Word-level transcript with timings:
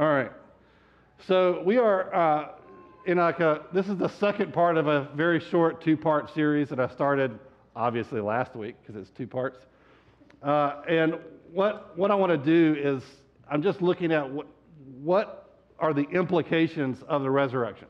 All 0.00 0.08
right. 0.08 0.32
So 1.26 1.62
we 1.62 1.76
are 1.76 2.14
uh, 2.14 2.48
in 3.04 3.18
like 3.18 3.40
a, 3.40 3.66
this 3.74 3.86
is 3.86 3.98
the 3.98 4.08
second 4.08 4.54
part 4.54 4.78
of 4.78 4.86
a 4.86 5.10
very 5.14 5.40
short 5.40 5.84
two 5.84 5.94
part 5.94 6.32
series 6.32 6.70
that 6.70 6.80
I 6.80 6.88
started 6.88 7.38
obviously 7.76 8.22
last 8.22 8.56
week 8.56 8.76
because 8.80 8.98
it's 8.98 9.10
two 9.10 9.26
parts. 9.26 9.58
Uh, 10.42 10.80
and 10.88 11.18
what, 11.52 11.98
what 11.98 12.10
I 12.10 12.14
want 12.14 12.32
to 12.32 12.38
do 12.38 12.80
is 12.80 13.02
I'm 13.46 13.62
just 13.62 13.82
looking 13.82 14.10
at 14.10 14.30
what, 14.30 14.46
what 15.02 15.50
are 15.78 15.92
the 15.92 16.08
implications 16.08 17.02
of 17.06 17.20
the 17.20 17.30
resurrection? 17.30 17.88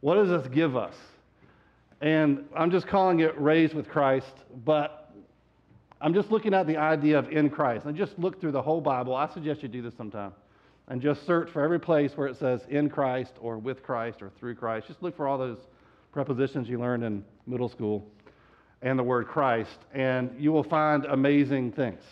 What 0.00 0.16
does 0.16 0.28
this 0.28 0.52
give 0.52 0.76
us? 0.76 0.94
And 2.02 2.44
I'm 2.54 2.70
just 2.70 2.86
calling 2.86 3.20
it 3.20 3.40
raised 3.40 3.72
with 3.72 3.88
Christ, 3.88 4.34
but 4.62 5.10
I'm 6.02 6.12
just 6.12 6.30
looking 6.30 6.52
at 6.52 6.66
the 6.66 6.76
idea 6.76 7.18
of 7.18 7.30
in 7.30 7.48
Christ. 7.48 7.86
And 7.86 7.96
just 7.96 8.18
look 8.18 8.42
through 8.42 8.52
the 8.52 8.60
whole 8.60 8.82
Bible. 8.82 9.14
I 9.14 9.32
suggest 9.32 9.62
you 9.62 9.70
do 9.70 9.80
this 9.80 9.96
sometime. 9.96 10.34
And 10.88 11.00
just 11.00 11.24
search 11.24 11.50
for 11.50 11.62
every 11.62 11.80
place 11.80 12.16
where 12.16 12.26
it 12.26 12.36
says 12.36 12.60
in 12.68 12.90
Christ 12.90 13.32
or 13.40 13.56
with 13.56 13.82
Christ 13.82 14.20
or 14.20 14.30
through 14.38 14.56
Christ. 14.56 14.86
Just 14.86 15.02
look 15.02 15.16
for 15.16 15.26
all 15.26 15.38
those 15.38 15.58
prepositions 16.12 16.68
you 16.68 16.78
learned 16.78 17.04
in 17.04 17.24
middle 17.46 17.68
school 17.68 18.06
and 18.82 18.98
the 18.98 19.02
word 19.02 19.26
Christ, 19.26 19.78
and 19.94 20.30
you 20.38 20.52
will 20.52 20.62
find 20.62 21.06
amazing 21.06 21.72
things. 21.72 22.02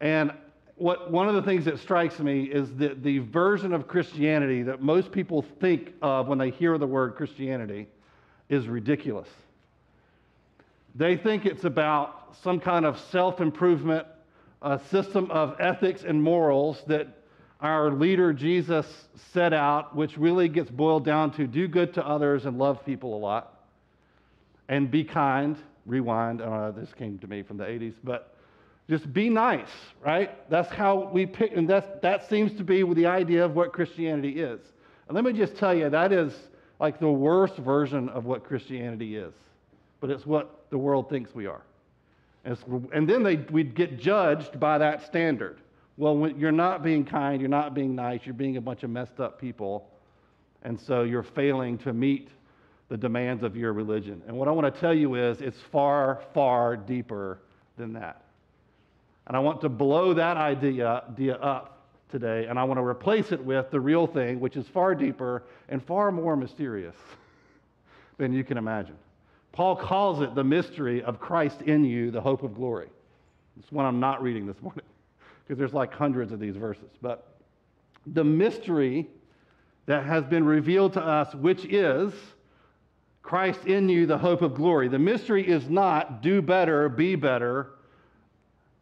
And 0.00 0.32
what, 0.76 1.10
one 1.10 1.28
of 1.28 1.34
the 1.34 1.42
things 1.42 1.64
that 1.64 1.78
strikes 1.80 2.18
me 2.20 2.44
is 2.44 2.72
that 2.76 3.02
the 3.02 3.18
version 3.18 3.72
of 3.72 3.88
Christianity 3.88 4.62
that 4.62 4.80
most 4.80 5.10
people 5.10 5.42
think 5.60 5.92
of 6.00 6.28
when 6.28 6.38
they 6.38 6.50
hear 6.50 6.78
the 6.78 6.86
word 6.86 7.16
Christianity 7.16 7.88
is 8.48 8.68
ridiculous. 8.68 9.28
They 10.94 11.16
think 11.16 11.46
it's 11.46 11.64
about 11.64 12.36
some 12.42 12.60
kind 12.60 12.84
of 12.86 12.98
self 13.10 13.40
improvement, 13.40 14.06
a 14.60 14.80
system 14.90 15.30
of 15.30 15.56
ethics 15.60 16.04
and 16.04 16.22
morals 16.22 16.82
that 16.86 17.08
our 17.62 17.92
leader 17.92 18.32
Jesus 18.32 18.86
set 19.32 19.52
out, 19.52 19.94
which 19.94 20.18
really 20.18 20.48
gets 20.48 20.68
boiled 20.68 21.04
down 21.04 21.30
to 21.32 21.46
do 21.46 21.68
good 21.68 21.94
to 21.94 22.06
others 22.06 22.44
and 22.44 22.58
love 22.58 22.84
people 22.84 23.14
a 23.14 23.20
lot 23.20 23.54
and 24.68 24.90
be 24.90 25.04
kind. 25.04 25.56
Rewind, 25.86 26.40
this 26.76 26.92
came 26.94 27.18
to 27.20 27.26
me 27.26 27.42
from 27.42 27.56
the 27.56 27.64
80s, 27.64 27.94
but 28.04 28.34
just 28.90 29.12
be 29.12 29.28
nice, 29.28 29.70
right? 30.04 30.48
That's 30.50 30.68
how 30.70 31.08
we 31.12 31.24
pick, 31.24 31.56
and 31.56 31.68
that's, 31.68 31.86
that 32.02 32.28
seems 32.28 32.52
to 32.58 32.64
be 32.64 32.82
the 32.82 33.06
idea 33.06 33.44
of 33.44 33.54
what 33.54 33.72
Christianity 33.72 34.40
is. 34.40 34.60
And 35.06 35.14
let 35.14 35.24
me 35.24 35.32
just 35.32 35.56
tell 35.56 35.74
you, 35.74 35.88
that 35.88 36.12
is 36.12 36.34
like 36.80 36.98
the 36.98 37.10
worst 37.10 37.56
version 37.56 38.08
of 38.08 38.24
what 38.24 38.44
Christianity 38.44 39.16
is, 39.16 39.32
but 40.00 40.10
it's 40.10 40.26
what 40.26 40.66
the 40.70 40.78
world 40.78 41.08
thinks 41.08 41.32
we 41.34 41.46
are. 41.46 41.62
And, 42.44 42.58
and 42.92 43.08
then 43.08 43.22
they, 43.22 43.36
we'd 43.36 43.76
get 43.76 44.00
judged 44.00 44.58
by 44.58 44.78
that 44.78 45.06
standard. 45.06 45.58
Well, 45.96 46.16
when 46.16 46.38
you're 46.38 46.52
not 46.52 46.82
being 46.82 47.04
kind, 47.04 47.40
you're 47.40 47.50
not 47.50 47.74
being 47.74 47.94
nice, 47.94 48.20
you're 48.24 48.34
being 48.34 48.56
a 48.56 48.60
bunch 48.60 48.82
of 48.82 48.90
messed 48.90 49.20
up 49.20 49.40
people, 49.40 49.90
and 50.62 50.80
so 50.80 51.02
you're 51.02 51.22
failing 51.22 51.76
to 51.78 51.92
meet 51.92 52.28
the 52.88 52.96
demands 52.96 53.42
of 53.42 53.56
your 53.56 53.72
religion. 53.72 54.22
And 54.26 54.36
what 54.36 54.48
I 54.48 54.52
want 54.52 54.72
to 54.72 54.80
tell 54.80 54.94
you 54.94 55.14
is 55.14 55.40
it's 55.40 55.60
far, 55.70 56.22
far 56.32 56.76
deeper 56.76 57.40
than 57.76 57.92
that. 57.94 58.22
And 59.26 59.36
I 59.36 59.40
want 59.40 59.60
to 59.62 59.68
blow 59.68 60.14
that 60.14 60.36
idea, 60.36 61.02
idea 61.08 61.34
up 61.36 61.78
today, 62.10 62.46
and 62.46 62.58
I 62.58 62.64
want 62.64 62.78
to 62.78 62.84
replace 62.84 63.32
it 63.32 63.42
with 63.42 63.70
the 63.70 63.80
real 63.80 64.06
thing, 64.06 64.40
which 64.40 64.56
is 64.56 64.66
far 64.68 64.94
deeper 64.94 65.42
and 65.68 65.84
far 65.84 66.10
more 66.10 66.36
mysterious 66.36 66.96
than 68.18 68.32
you 68.32 68.44
can 68.44 68.56
imagine. 68.56 68.96
Paul 69.52 69.76
calls 69.76 70.22
it 70.22 70.34
the 70.34 70.44
mystery 70.44 71.02
of 71.02 71.20
Christ 71.20 71.60
in 71.62 71.84
you, 71.84 72.10
the 72.10 72.20
hope 72.20 72.42
of 72.42 72.54
glory. 72.54 72.88
It's 73.58 73.70
one 73.70 73.84
I'm 73.84 74.00
not 74.00 74.22
reading 74.22 74.46
this 74.46 74.60
morning 74.62 74.84
because 75.44 75.58
there's 75.58 75.74
like 75.74 75.92
hundreds 75.92 76.32
of 76.32 76.40
these 76.40 76.56
verses. 76.56 76.90
But 77.00 77.26
the 78.06 78.24
mystery 78.24 79.08
that 79.86 80.04
has 80.04 80.24
been 80.24 80.44
revealed 80.44 80.92
to 80.94 81.00
us, 81.02 81.34
which 81.34 81.64
is 81.64 82.12
Christ 83.22 83.66
in 83.66 83.88
you, 83.88 84.06
the 84.06 84.18
hope 84.18 84.42
of 84.42 84.54
glory. 84.54 84.88
The 84.88 84.98
mystery 84.98 85.46
is 85.48 85.68
not 85.68 86.22
do 86.22 86.42
better, 86.42 86.88
be 86.88 87.14
better 87.16 87.72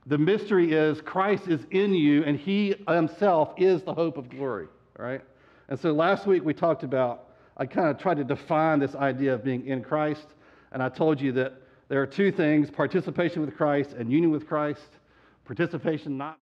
the 0.07 0.19
mystery 0.19 0.73
is 0.73 1.01
Christ 1.01 1.47
is 1.47 1.61
in 1.71 1.95
you 1.95 2.25
and 2.25 2.39
he 2.39 2.75
himself 2.89 3.53
is 3.57 3.83
the 3.83 3.95
hope 3.95 4.17
of 4.17 4.29
glory, 4.29 4.67
right? 4.99 5.21
And 5.69 5.79
so 5.79 5.93
last 5.93 6.27
week 6.27 6.45
we 6.45 6.55
talked 6.55 6.83
about, 6.83 7.29
I 7.57 7.67
kind 7.67 7.89
of 7.89 7.99
tried 7.99 8.17
to 8.17 8.25
define 8.25 8.81
this 8.81 8.95
idea 8.95 9.35
of 9.35 9.45
being 9.45 9.67
in 9.67 9.83
Christ, 9.83 10.27
and 10.73 10.83
I 10.83 10.89
told 10.89 11.21
you 11.21 11.33
that 11.33 11.55
there 11.89 12.01
are 12.01 12.07
two 12.07 12.33
things 12.33 12.71
participation 12.71 13.41
with 13.41 13.57
Christ 13.57 13.93
and 13.93 14.11
union 14.11 14.31
with 14.31 14.49
Christ. 14.49 14.89
Participation 15.45 16.17
not 16.17 16.39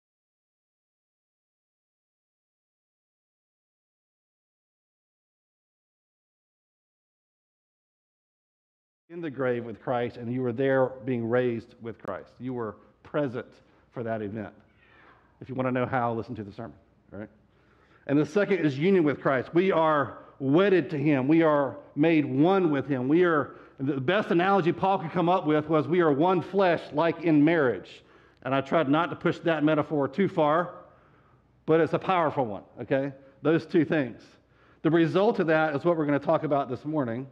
in 9.16 9.22
the 9.22 9.30
grave 9.30 9.64
with 9.64 9.82
Christ, 9.82 10.18
and 10.18 10.32
you 10.32 10.42
were 10.42 10.52
there 10.52 10.88
being 11.06 11.30
raised 11.30 11.74
with 11.82 11.98
Christ. 12.00 12.32
You 12.38 12.54
were 12.54 12.76
present 13.02 13.46
for 13.94 14.04
that 14.04 14.22
event. 14.22 14.54
If 15.40 15.48
you 15.48 15.56
want 15.56 15.70
to 15.70 15.72
know 15.72 15.86
how, 15.86 16.14
listen 16.14 16.36
to 16.36 16.44
the 16.44 16.52
sermon, 16.52 16.76
right? 17.12 17.30
And 18.08 18.20
the 18.20 18.26
second 18.26 18.66
is 18.66 18.78
union 18.78 19.06
with 19.06 19.22
Christ. 19.22 19.54
We 19.54 19.72
are 19.72 20.18
wedded 20.40 20.90
to 20.90 20.98
Him. 20.98 21.30
We 21.30 21.44
are 21.44 21.78
made 21.96 22.26
one 22.26 22.72
with 22.72 22.90
Him. 22.90 23.08
We 23.08 23.24
are, 23.24 23.56
the 23.80 24.02
best 24.02 24.32
analogy 24.32 24.74
Paul 24.74 25.00
could 25.00 25.12
come 25.12 25.30
up 25.30 25.46
with 25.46 25.70
was 25.70 25.88
we 25.88 26.02
are 26.02 26.12
one 26.12 26.42
flesh 26.42 26.82
like 26.92 27.24
in 27.24 27.42
marriage. 27.42 28.04
And 28.44 28.54
I 28.54 28.60
tried 28.60 28.90
not 28.90 29.12
to 29.12 29.16
push 29.16 29.40
that 29.40 29.64
metaphor 29.64 30.10
too 30.10 30.28
far, 30.28 30.74
but 31.66 31.80
it's 31.80 31.94
a 31.94 32.00
powerful 32.00 32.46
one, 32.46 32.64
okay? 32.82 33.14
Those 33.42 33.66
two 33.66 33.86
things. 33.86 34.22
The 34.82 34.92
result 34.92 35.40
of 35.40 35.48
that 35.48 35.74
is 35.74 35.86
what 35.86 35.96
we're 35.96 36.06
going 36.06 36.20
to 36.20 36.26
talk 36.26 36.44
about 36.44 36.70
this 36.70 36.84
morning 36.84 37.28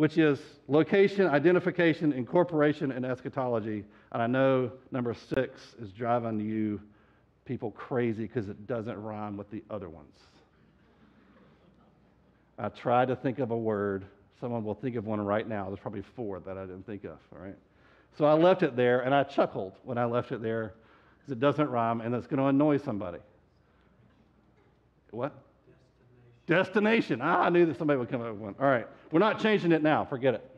which 0.00 0.16
is 0.16 0.40
location, 0.66 1.26
identification, 1.26 2.10
incorporation, 2.14 2.90
and 2.90 3.04
eschatology. 3.04 3.84
And 4.12 4.22
I 4.22 4.26
know 4.26 4.72
number 4.90 5.12
six 5.12 5.60
is 5.78 5.92
driving 5.92 6.40
you 6.40 6.80
people 7.44 7.72
crazy 7.72 8.22
because 8.22 8.48
it 8.48 8.66
doesn't 8.66 8.96
rhyme 8.96 9.36
with 9.36 9.50
the 9.50 9.62
other 9.68 9.90
ones. 9.90 10.16
I 12.58 12.70
tried 12.70 13.08
to 13.08 13.16
think 13.16 13.40
of 13.40 13.50
a 13.50 13.58
word. 13.58 14.06
Someone 14.40 14.64
will 14.64 14.74
think 14.74 14.96
of 14.96 15.04
one 15.04 15.20
right 15.20 15.46
now. 15.46 15.66
There's 15.66 15.80
probably 15.80 16.04
four 16.16 16.40
that 16.46 16.56
I 16.56 16.62
didn't 16.62 16.86
think 16.86 17.04
of, 17.04 17.18
all 17.34 17.44
right? 17.44 17.58
So 18.16 18.24
I 18.24 18.32
left 18.32 18.62
it 18.62 18.76
there, 18.76 19.00
and 19.00 19.14
I 19.14 19.22
chuckled 19.22 19.74
when 19.84 19.98
I 19.98 20.06
left 20.06 20.32
it 20.32 20.40
there 20.40 20.72
because 21.18 21.32
it 21.32 21.40
doesn't 21.40 21.68
rhyme 21.68 22.00
and 22.00 22.14
it's 22.14 22.26
going 22.26 22.38
to 22.38 22.46
annoy 22.46 22.78
somebody. 22.78 23.18
What? 25.10 25.34
Destination. 26.50 27.20
Ah, 27.22 27.42
I 27.42 27.48
knew 27.48 27.64
that 27.66 27.78
somebody 27.78 27.96
would 27.96 28.10
come 28.10 28.22
up 28.22 28.32
with 28.32 28.40
one. 28.40 28.56
All 28.58 28.66
right. 28.66 28.84
We're 29.12 29.20
not 29.20 29.38
changing 29.38 29.70
it 29.70 29.84
now. 29.84 30.04
Forget 30.04 30.34
it. 30.34 30.50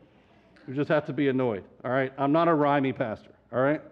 We 0.67 0.75
just 0.75 0.89
have 0.89 1.05
to 1.05 1.13
be 1.13 1.29
annoyed. 1.29 1.65
All 1.85 1.91
right. 1.91 2.11
I'm 2.17 2.33
not 2.33 2.49
a 2.49 2.53
rhymey 2.53 2.97
pastor. 2.97 3.29
All 3.53 3.61
right. 3.61 3.83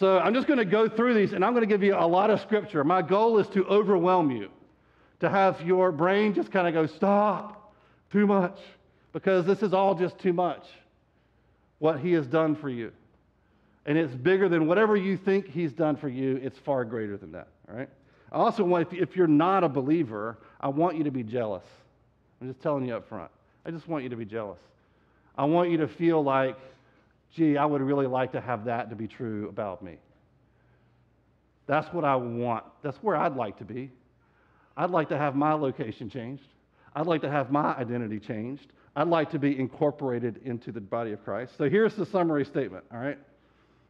So 0.00 0.18
I'm 0.18 0.34
just 0.34 0.48
going 0.48 0.58
to 0.58 0.64
go 0.64 0.88
through 0.88 1.14
these 1.14 1.32
and 1.32 1.44
I'm 1.44 1.52
going 1.52 1.62
to 1.62 1.72
give 1.72 1.84
you 1.84 1.94
a 1.94 2.04
lot 2.04 2.28
of 2.28 2.40
scripture. 2.40 2.82
My 2.82 3.02
goal 3.02 3.38
is 3.38 3.46
to 3.50 3.64
overwhelm 3.66 4.32
you, 4.32 4.50
to 5.20 5.30
have 5.30 5.60
your 5.60 5.92
brain 5.92 6.34
just 6.34 6.50
kind 6.50 6.66
of 6.66 6.74
go, 6.74 6.92
stop, 6.92 7.72
too 8.10 8.26
much, 8.26 8.58
because 9.12 9.46
this 9.46 9.62
is 9.62 9.72
all 9.72 9.94
just 9.94 10.18
too 10.18 10.32
much 10.32 10.66
what 11.78 12.00
he 12.00 12.14
has 12.14 12.26
done 12.26 12.56
for 12.56 12.68
you. 12.68 12.90
And 13.86 13.96
it's 13.96 14.12
bigger 14.12 14.48
than 14.48 14.66
whatever 14.66 14.96
you 14.96 15.18
think 15.18 15.48
he's 15.48 15.72
done 15.72 15.94
for 15.94 16.08
you, 16.08 16.34
it's 16.42 16.58
far 16.58 16.84
greater 16.84 17.16
than 17.16 17.30
that. 17.30 17.46
All 17.70 17.76
right. 17.76 17.88
I 18.34 18.38
also 18.38 18.64
want, 18.64 18.92
if 18.92 19.14
you're 19.14 19.28
not 19.28 19.62
a 19.62 19.68
believer, 19.68 20.38
I 20.60 20.66
want 20.66 20.96
you 20.96 21.04
to 21.04 21.12
be 21.12 21.22
jealous. 21.22 21.62
I'm 22.40 22.48
just 22.48 22.60
telling 22.60 22.84
you 22.84 22.96
up 22.96 23.08
front. 23.08 23.30
I 23.64 23.70
just 23.70 23.86
want 23.86 24.02
you 24.02 24.10
to 24.10 24.16
be 24.16 24.24
jealous. 24.24 24.58
I 25.38 25.44
want 25.44 25.70
you 25.70 25.76
to 25.78 25.86
feel 25.86 26.22
like, 26.22 26.56
gee, 27.32 27.56
I 27.56 27.64
would 27.64 27.80
really 27.80 28.08
like 28.08 28.32
to 28.32 28.40
have 28.40 28.64
that 28.64 28.90
to 28.90 28.96
be 28.96 29.06
true 29.06 29.48
about 29.48 29.84
me. 29.84 29.98
That's 31.66 31.86
what 31.94 32.04
I 32.04 32.16
want. 32.16 32.64
That's 32.82 32.96
where 33.04 33.14
I'd 33.14 33.36
like 33.36 33.56
to 33.58 33.64
be. 33.64 33.92
I'd 34.76 34.90
like 34.90 35.08
to 35.10 35.16
have 35.16 35.36
my 35.36 35.52
location 35.52 36.10
changed. 36.10 36.48
I'd 36.96 37.06
like 37.06 37.22
to 37.22 37.30
have 37.30 37.52
my 37.52 37.74
identity 37.76 38.18
changed. 38.18 38.72
I'd 38.96 39.06
like 39.06 39.30
to 39.30 39.38
be 39.38 39.56
incorporated 39.56 40.40
into 40.44 40.72
the 40.72 40.80
body 40.80 41.12
of 41.12 41.24
Christ. 41.24 41.56
So 41.56 41.70
here's 41.70 41.94
the 41.94 42.04
summary 42.04 42.44
statement, 42.44 42.84
all 42.92 42.98
right? 42.98 43.18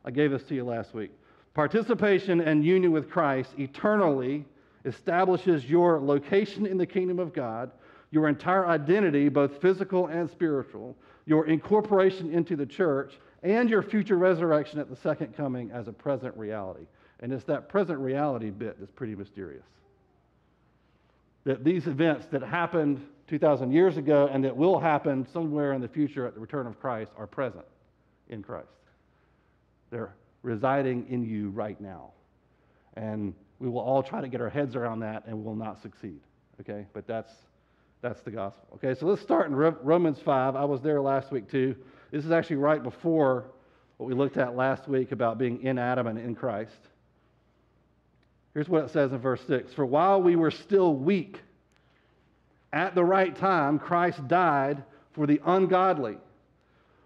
I 0.04 0.10
gave 0.10 0.30
this 0.30 0.42
to 0.44 0.54
you 0.54 0.64
last 0.64 0.92
week. 0.92 1.12
Participation 1.54 2.40
and 2.40 2.64
union 2.64 2.90
with 2.90 3.08
Christ 3.08 3.50
eternally 3.58 4.44
establishes 4.84 5.64
your 5.64 6.00
location 6.00 6.66
in 6.66 6.76
the 6.76 6.86
kingdom 6.86 7.20
of 7.20 7.32
God, 7.32 7.70
your 8.10 8.28
entire 8.28 8.66
identity, 8.66 9.28
both 9.28 9.60
physical 9.62 10.08
and 10.08 10.28
spiritual, 10.28 10.96
your 11.26 11.46
incorporation 11.46 12.32
into 12.32 12.56
the 12.56 12.66
church, 12.66 13.14
and 13.44 13.70
your 13.70 13.82
future 13.82 14.16
resurrection 14.16 14.80
at 14.80 14.90
the 14.90 14.96
second 14.96 15.36
coming 15.36 15.70
as 15.70 15.86
a 15.86 15.92
present 15.92 16.36
reality. 16.36 16.86
And 17.20 17.32
it's 17.32 17.44
that 17.44 17.68
present 17.68 18.00
reality 18.00 18.50
bit 18.50 18.78
that's 18.80 18.90
pretty 18.90 19.14
mysterious. 19.14 19.64
That 21.44 21.62
these 21.62 21.86
events 21.86 22.26
that 22.32 22.42
happened 22.42 23.06
2,000 23.28 23.70
years 23.70 23.96
ago 23.96 24.28
and 24.30 24.44
that 24.44 24.56
will 24.56 24.80
happen 24.80 25.26
somewhere 25.32 25.72
in 25.72 25.80
the 25.80 25.88
future 25.88 26.26
at 26.26 26.34
the 26.34 26.40
return 26.40 26.66
of 26.66 26.80
Christ 26.80 27.12
are 27.16 27.26
present 27.26 27.64
in 28.28 28.42
Christ. 28.42 28.66
They're 29.90 30.14
residing 30.44 31.06
in 31.08 31.24
you 31.24 31.50
right 31.50 31.80
now. 31.80 32.10
And 32.96 33.34
We 33.58 33.68
will 33.68 33.80
all 33.80 34.02
try 34.02 34.20
to 34.20 34.28
get 34.28 34.40
our 34.40 34.50
heads 34.50 34.76
around 34.76 35.00
that 35.00 35.24
and 35.26 35.44
will 35.44 35.54
not 35.56 35.80
succeed. 35.82 36.20
Okay? 36.60 36.86
But 36.92 37.06
that's 37.06 37.32
that's 38.02 38.20
the 38.20 38.30
gospel. 38.30 38.68
Okay, 38.74 38.94
so 39.00 39.06
let's 39.06 39.22
start 39.22 39.46
in 39.46 39.56
Romans 39.56 40.18
5. 40.22 40.56
I 40.56 40.64
was 40.66 40.82
there 40.82 41.00
last 41.00 41.32
week 41.32 41.50
too. 41.50 41.74
This 42.10 42.26
is 42.26 42.30
actually 42.30 42.56
right 42.56 42.82
before 42.82 43.46
what 43.96 44.06
we 44.06 44.14
looked 44.14 44.36
at 44.36 44.54
last 44.54 44.86
week 44.86 45.10
about 45.12 45.38
being 45.38 45.62
in 45.62 45.78
Adam 45.78 46.06
and 46.06 46.18
in 46.18 46.34
Christ. 46.34 46.76
Here's 48.52 48.68
what 48.68 48.84
it 48.84 48.90
says 48.90 49.12
in 49.12 49.18
verse 49.18 49.40
6 49.46 49.72
For 49.72 49.86
while 49.86 50.22
we 50.22 50.36
were 50.36 50.50
still 50.50 50.94
weak, 50.94 51.40
at 52.74 52.94
the 52.94 53.04
right 53.04 53.34
time, 53.34 53.78
Christ 53.78 54.28
died 54.28 54.84
for 55.12 55.26
the 55.26 55.40
ungodly. 55.46 56.18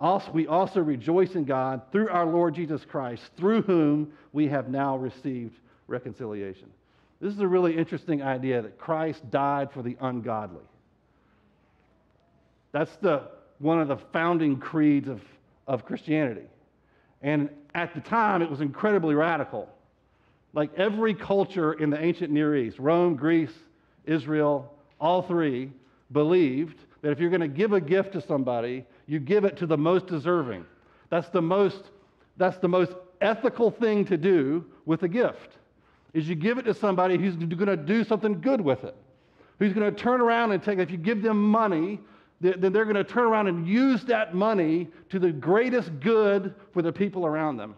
also, 0.00 0.30
we 0.30 0.46
also 0.46 0.80
rejoice 0.80 1.34
in 1.34 1.44
God 1.44 1.82
through 1.90 2.08
our 2.08 2.26
Lord 2.26 2.54
Jesus 2.54 2.84
Christ, 2.84 3.22
through 3.36 3.62
whom 3.62 4.12
we 4.32 4.46
have 4.48 4.68
now 4.68 4.96
received 4.96 5.58
reconciliation. 5.88 6.70
This 7.20 7.34
is 7.34 7.40
a 7.40 7.48
really 7.48 7.76
interesting 7.76 8.22
idea 8.22 8.62
that 8.62 8.78
Christ 8.78 9.28
died 9.30 9.72
for 9.72 9.82
the 9.82 9.96
ungodly. 10.00 10.62
That's 12.70 12.94
the, 12.96 13.22
one 13.58 13.80
of 13.80 13.88
the 13.88 13.96
founding 14.12 14.58
creeds 14.58 15.08
of, 15.08 15.20
of 15.66 15.84
Christianity. 15.84 16.46
And 17.22 17.50
at 17.74 17.92
the 17.94 18.00
time, 18.00 18.42
it 18.42 18.50
was 18.50 18.60
incredibly 18.60 19.16
radical. 19.16 19.68
Like 20.52 20.70
every 20.76 21.14
culture 21.14 21.72
in 21.72 21.90
the 21.90 22.00
ancient 22.00 22.30
Near 22.30 22.54
East, 22.56 22.78
Rome, 22.78 23.16
Greece, 23.16 23.52
Israel, 24.04 24.72
all 25.00 25.22
three 25.22 25.72
believed 26.12 26.78
that 27.02 27.10
if 27.10 27.18
you're 27.18 27.30
going 27.30 27.40
to 27.40 27.48
give 27.48 27.72
a 27.72 27.80
gift 27.80 28.12
to 28.12 28.20
somebody, 28.20 28.84
you 29.08 29.18
give 29.18 29.44
it 29.44 29.56
to 29.56 29.66
the 29.66 29.76
most 29.76 30.06
deserving. 30.06 30.64
That's 31.10 31.28
the 31.30 31.42
most, 31.42 31.90
that's 32.36 32.58
the 32.58 32.68
most 32.68 32.92
ethical 33.20 33.70
thing 33.70 34.04
to 34.04 34.16
do 34.16 34.64
with 34.84 35.02
a 35.02 35.08
gift 35.08 35.56
is 36.14 36.28
you 36.28 36.34
give 36.34 36.58
it 36.58 36.64
to 36.64 36.74
somebody 36.74 37.16
who's 37.16 37.36
going 37.36 37.66
to 37.66 37.76
do 37.76 38.04
something 38.04 38.40
good 38.40 38.60
with 38.60 38.84
it, 38.84 38.94
who's 39.58 39.72
going 39.72 39.92
to 39.92 40.00
turn 40.00 40.20
around 40.20 40.52
and 40.52 40.62
take. 40.62 40.78
If 40.78 40.90
you 40.90 40.96
give 40.96 41.22
them 41.22 41.42
money, 41.42 42.00
then 42.40 42.72
they're 42.72 42.84
going 42.84 42.96
to 42.96 43.04
turn 43.04 43.24
around 43.24 43.48
and 43.48 43.66
use 43.66 44.04
that 44.04 44.34
money 44.34 44.88
to 45.10 45.18
the 45.18 45.32
greatest 45.32 46.00
good 46.00 46.54
for 46.72 46.82
the 46.82 46.92
people 46.92 47.26
around 47.26 47.56
them. 47.56 47.74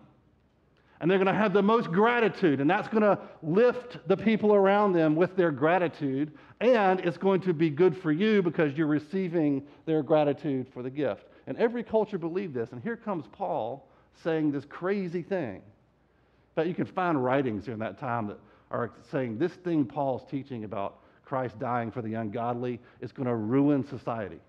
And 1.00 1.10
they're 1.10 1.18
going 1.18 1.34
to 1.34 1.40
have 1.40 1.54
the 1.54 1.62
most 1.62 1.90
gratitude, 1.90 2.60
and 2.60 2.68
that's 2.68 2.88
going 2.88 3.02
to 3.02 3.18
lift 3.42 3.96
the 4.06 4.16
people 4.16 4.54
around 4.54 4.92
them 4.92 5.16
with 5.16 5.34
their 5.34 5.50
gratitude. 5.50 6.32
And 6.60 7.00
it's 7.00 7.16
going 7.16 7.40
to 7.42 7.54
be 7.54 7.70
good 7.70 7.96
for 7.96 8.12
you 8.12 8.42
because 8.42 8.76
you're 8.76 8.86
receiving 8.86 9.62
their 9.86 10.02
gratitude 10.02 10.66
for 10.74 10.82
the 10.82 10.90
gift. 10.90 11.24
And 11.46 11.56
every 11.56 11.82
culture 11.82 12.18
believed 12.18 12.52
this. 12.52 12.72
And 12.72 12.82
here 12.82 12.96
comes 12.96 13.24
Paul 13.32 13.88
saying 14.22 14.52
this 14.52 14.66
crazy 14.66 15.22
thing 15.22 15.56
In 15.56 16.54
fact, 16.54 16.68
you 16.68 16.74
can 16.74 16.84
find 16.84 17.22
writings 17.22 17.64
during 17.64 17.80
that 17.80 17.98
time 17.98 18.26
that 18.26 18.38
are 18.70 18.92
saying 19.10 19.38
this 19.38 19.52
thing 19.52 19.86
Paul's 19.86 20.22
teaching 20.30 20.64
about 20.64 20.98
Christ 21.24 21.58
dying 21.58 21.90
for 21.90 22.02
the 22.02 22.14
ungodly 22.14 22.80
is 23.00 23.12
going 23.12 23.26
to 23.26 23.34
ruin 23.34 23.86
society. 23.86 24.40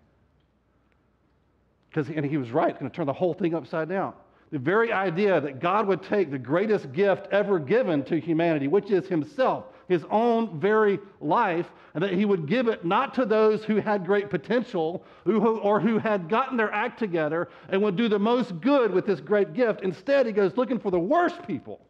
Because, 1.89 2.09
and 2.09 2.25
he 2.25 2.37
was 2.37 2.51
right, 2.51 2.69
it's 2.69 2.79
going 2.79 2.89
to 2.89 2.95
turn 2.95 3.05
the 3.05 3.13
whole 3.13 3.33
thing 3.33 3.53
upside 3.53 3.87
down. 3.87 4.13
The 4.51 4.59
very 4.59 4.91
idea 4.91 5.39
that 5.39 5.61
God 5.61 5.87
would 5.87 6.03
take 6.03 6.29
the 6.29 6.37
greatest 6.37 6.91
gift 6.91 7.27
ever 7.31 7.57
given 7.57 8.03
to 8.03 8.19
humanity, 8.19 8.67
which 8.67 8.91
is 8.91 9.07
himself, 9.07 9.65
his 9.87 10.03
own 10.09 10.59
very 10.59 10.99
life, 11.21 11.71
and 11.93 12.03
that 12.03 12.11
he 12.11 12.25
would 12.25 12.47
give 12.47 12.67
it 12.67 12.83
not 12.83 13.13
to 13.15 13.25
those 13.25 13.63
who 13.63 13.77
had 13.77 14.05
great 14.05 14.29
potential 14.29 15.05
who, 15.23 15.39
or 15.59 15.79
who 15.79 15.99
had 15.99 16.27
gotten 16.27 16.57
their 16.57 16.71
act 16.73 16.99
together 16.99 17.47
and 17.69 17.81
would 17.81 17.95
do 17.95 18.09
the 18.09 18.19
most 18.19 18.59
good 18.59 18.91
with 18.91 19.05
this 19.05 19.21
great 19.21 19.53
gift. 19.53 19.83
Instead, 19.83 20.25
he 20.25 20.33
goes 20.33 20.57
looking 20.57 20.79
for 20.79 20.91
the 20.91 20.99
worst 20.99 21.47
people 21.47 21.81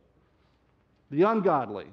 the 1.09 1.23
ungodly, 1.23 1.87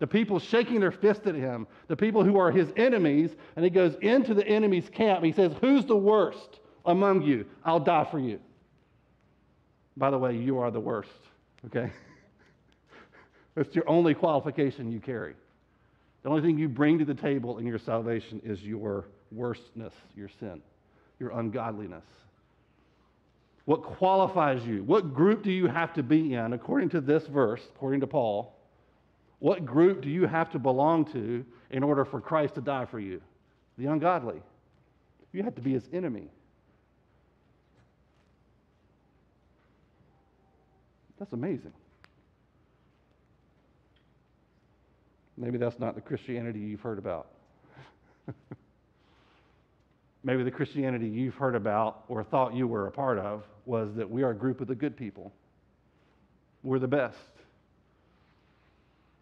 the 0.00 0.06
people 0.06 0.40
shaking 0.40 0.80
their 0.80 0.90
fist 0.90 1.26
at 1.26 1.34
him, 1.36 1.66
the 1.86 1.96
people 1.96 2.24
who 2.24 2.36
are 2.38 2.50
his 2.50 2.72
enemies, 2.76 3.30
and 3.54 3.64
he 3.64 3.70
goes 3.70 3.94
into 4.02 4.34
the 4.34 4.46
enemy's 4.46 4.88
camp. 4.88 5.24
He 5.24 5.30
says, 5.30 5.52
Who's 5.60 5.84
the 5.84 5.96
worst 5.96 6.58
among 6.84 7.22
you? 7.22 7.46
I'll 7.64 7.78
die 7.78 8.04
for 8.10 8.18
you. 8.18 8.40
By 9.96 10.10
the 10.10 10.18
way, 10.18 10.36
you 10.36 10.58
are 10.58 10.70
the 10.70 10.80
worst, 10.80 11.10
okay? 11.66 11.90
That's 13.54 13.74
your 13.74 13.88
only 13.88 14.14
qualification 14.14 14.90
you 14.90 15.00
carry. 15.00 15.34
The 16.22 16.28
only 16.30 16.42
thing 16.42 16.58
you 16.58 16.68
bring 16.68 16.98
to 16.98 17.04
the 17.04 17.14
table 17.14 17.58
in 17.58 17.66
your 17.66 17.78
salvation 17.78 18.40
is 18.44 18.62
your 18.62 19.04
worstness, 19.30 19.92
your 20.16 20.28
sin, 20.40 20.62
your 21.20 21.30
ungodliness. 21.30 22.04
What 23.66 23.82
qualifies 23.82 24.64
you? 24.64 24.82
What 24.82 25.14
group 25.14 25.42
do 25.42 25.50
you 25.50 25.66
have 25.68 25.94
to 25.94 26.02
be 26.02 26.34
in, 26.34 26.52
according 26.52 26.90
to 26.90 27.00
this 27.00 27.26
verse, 27.26 27.62
according 27.74 28.00
to 28.00 28.06
Paul? 28.06 28.54
What 29.38 29.64
group 29.64 30.02
do 30.02 30.08
you 30.08 30.26
have 30.26 30.50
to 30.52 30.58
belong 30.58 31.04
to 31.12 31.44
in 31.70 31.82
order 31.82 32.04
for 32.04 32.20
Christ 32.20 32.54
to 32.56 32.60
die 32.60 32.86
for 32.86 33.00
you? 33.00 33.20
The 33.78 33.86
ungodly. 33.86 34.40
You 35.32 35.42
have 35.42 35.54
to 35.56 35.62
be 35.62 35.72
his 35.72 35.88
enemy. 35.92 36.28
That's 41.24 41.32
amazing. 41.32 41.72
Maybe 45.38 45.56
that's 45.56 45.78
not 45.78 45.94
the 45.94 46.02
Christianity 46.02 46.58
you've 46.58 46.82
heard 46.82 46.98
about. 46.98 47.28
Maybe 50.22 50.42
the 50.42 50.50
Christianity 50.50 51.08
you've 51.08 51.34
heard 51.34 51.54
about 51.54 52.04
or 52.08 52.22
thought 52.24 52.52
you 52.52 52.66
were 52.66 52.88
a 52.88 52.90
part 52.90 53.18
of 53.18 53.42
was 53.64 53.88
that 53.94 54.10
we 54.10 54.22
are 54.22 54.32
a 54.32 54.34
group 54.34 54.60
of 54.60 54.68
the 54.68 54.74
good 54.74 54.98
people. 54.98 55.32
We're 56.62 56.78
the 56.78 56.88
best. 56.88 57.16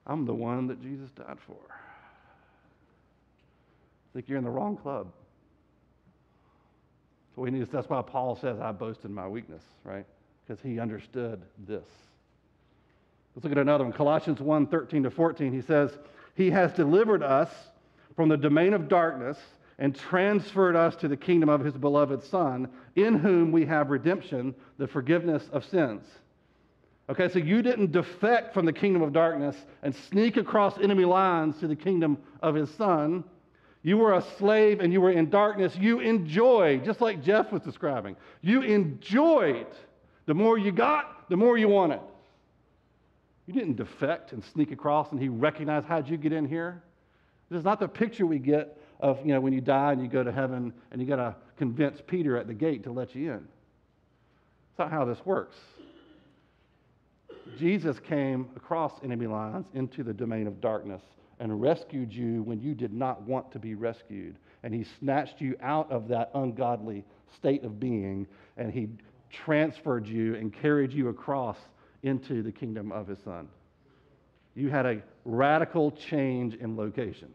I'm 0.04 0.26
the 0.26 0.34
one 0.34 0.66
that 0.66 0.82
Jesus 0.82 1.08
died 1.12 1.38
for. 1.46 1.54
I 1.70 1.78
think 4.12 4.28
you're 4.28 4.38
in 4.38 4.44
the 4.44 4.50
wrong 4.50 4.76
club. 4.76 5.12
So 7.36 7.42
we 7.42 7.52
need, 7.52 7.70
that's 7.70 7.88
why 7.88 8.02
Paul 8.02 8.34
says, 8.34 8.58
I 8.60 8.72
boast 8.72 9.04
in 9.04 9.14
my 9.14 9.28
weakness, 9.28 9.62
right? 9.84 10.04
Because 10.46 10.62
he 10.62 10.78
understood 10.78 11.42
this. 11.66 11.84
Let's 13.34 13.44
look 13.44 13.52
at 13.52 13.58
another 13.58 13.84
one. 13.84 13.92
Colossians 13.92 14.40
1 14.40 14.66
13 14.66 15.04
to 15.04 15.10
14. 15.10 15.52
He 15.52 15.62
says, 15.62 15.96
He 16.34 16.50
has 16.50 16.72
delivered 16.72 17.22
us 17.22 17.48
from 18.14 18.28
the 18.28 18.36
domain 18.36 18.74
of 18.74 18.88
darkness 18.88 19.38
and 19.78 19.94
transferred 19.94 20.76
us 20.76 20.94
to 20.96 21.08
the 21.08 21.16
kingdom 21.16 21.48
of 21.48 21.64
his 21.64 21.74
beloved 21.74 22.22
Son, 22.22 22.68
in 22.94 23.18
whom 23.18 23.50
we 23.50 23.64
have 23.64 23.90
redemption, 23.90 24.54
the 24.78 24.86
forgiveness 24.86 25.48
of 25.52 25.64
sins. 25.64 26.04
Okay, 27.08 27.28
so 27.28 27.38
you 27.38 27.62
didn't 27.62 27.90
defect 27.90 28.54
from 28.54 28.64
the 28.64 28.72
kingdom 28.72 29.02
of 29.02 29.12
darkness 29.12 29.56
and 29.82 29.94
sneak 29.94 30.36
across 30.36 30.78
enemy 30.78 31.04
lines 31.04 31.58
to 31.58 31.66
the 31.66 31.76
kingdom 31.76 32.16
of 32.42 32.54
his 32.54 32.70
son. 32.74 33.24
You 33.82 33.98
were 33.98 34.14
a 34.14 34.22
slave 34.38 34.80
and 34.80 34.92
you 34.92 35.00
were 35.00 35.10
in 35.10 35.28
darkness. 35.28 35.74
You 35.76 36.00
enjoyed, 36.00 36.84
just 36.84 37.00
like 37.00 37.22
Jeff 37.22 37.50
was 37.50 37.62
describing, 37.62 38.16
you 38.40 38.62
enjoyed. 38.62 39.66
The 40.26 40.34
more 40.34 40.58
you 40.58 40.72
got, 40.72 41.28
the 41.28 41.36
more 41.36 41.58
you 41.58 41.68
wanted. 41.68 42.00
You 43.46 43.54
didn't 43.54 43.76
defect 43.76 44.32
and 44.32 44.44
sneak 44.44 44.70
across 44.70 45.10
and 45.10 45.20
he 45.20 45.28
recognized, 45.28 45.86
how'd 45.86 46.08
you 46.08 46.16
get 46.16 46.32
in 46.32 46.46
here? 46.46 46.82
This 47.50 47.58
is 47.58 47.64
not 47.64 47.80
the 47.80 47.88
picture 47.88 48.24
we 48.24 48.38
get 48.38 48.78
of, 49.00 49.18
you 49.26 49.32
know, 49.34 49.40
when 49.40 49.52
you 49.52 49.60
die 49.60 49.92
and 49.92 50.00
you 50.00 50.08
go 50.08 50.22
to 50.22 50.32
heaven 50.32 50.72
and 50.90 51.00
you 51.00 51.06
got 51.06 51.16
to 51.16 51.34
convince 51.56 52.00
Peter 52.06 52.36
at 52.36 52.46
the 52.46 52.54
gate 52.54 52.84
to 52.84 52.92
let 52.92 53.14
you 53.14 53.32
in. 53.32 53.38
It's 53.38 54.78
not 54.78 54.90
how 54.90 55.04
this 55.04 55.18
works. 55.24 55.56
Jesus 57.58 57.98
came 57.98 58.48
across 58.56 58.92
enemy 59.02 59.26
lines 59.26 59.66
into 59.74 60.02
the 60.02 60.14
domain 60.14 60.46
of 60.46 60.60
darkness 60.60 61.02
and 61.40 61.60
rescued 61.60 62.12
you 62.12 62.42
when 62.44 62.60
you 62.60 62.74
did 62.74 62.92
not 62.92 63.22
want 63.22 63.50
to 63.52 63.58
be 63.58 63.74
rescued. 63.74 64.36
And 64.62 64.72
he 64.72 64.86
snatched 65.00 65.40
you 65.40 65.56
out 65.60 65.90
of 65.90 66.06
that 66.08 66.30
ungodly 66.34 67.04
state 67.36 67.64
of 67.64 67.80
being 67.80 68.26
and 68.56 68.72
he 68.72 68.88
transferred 69.32 70.06
you 70.06 70.34
and 70.34 70.52
carried 70.52 70.92
you 70.92 71.08
across 71.08 71.56
into 72.02 72.42
the 72.42 72.52
kingdom 72.52 72.92
of 72.92 73.08
his 73.08 73.18
son. 73.24 73.48
You 74.54 74.68
had 74.68 74.86
a 74.86 75.02
radical 75.24 75.90
change 75.90 76.54
in 76.54 76.76
location 76.76 77.28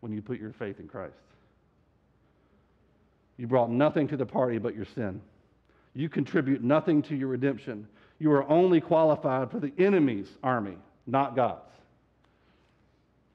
when 0.00 0.12
you 0.12 0.20
put 0.22 0.38
your 0.38 0.52
faith 0.52 0.78
in 0.78 0.88
Christ. 0.88 1.14
You 3.38 3.46
brought 3.46 3.70
nothing 3.70 4.08
to 4.08 4.16
the 4.16 4.26
party 4.26 4.58
but 4.58 4.74
your 4.74 4.86
sin. 4.94 5.20
You 5.94 6.08
contribute 6.08 6.62
nothing 6.62 7.02
to 7.02 7.16
your 7.16 7.28
redemption 7.28 7.86
you 8.18 8.32
are 8.32 8.48
only 8.48 8.80
qualified 8.80 9.50
for 9.50 9.60
the 9.60 9.72
enemy's 9.78 10.28
army, 10.42 10.76
not 11.06 11.36
God's. 11.36 11.62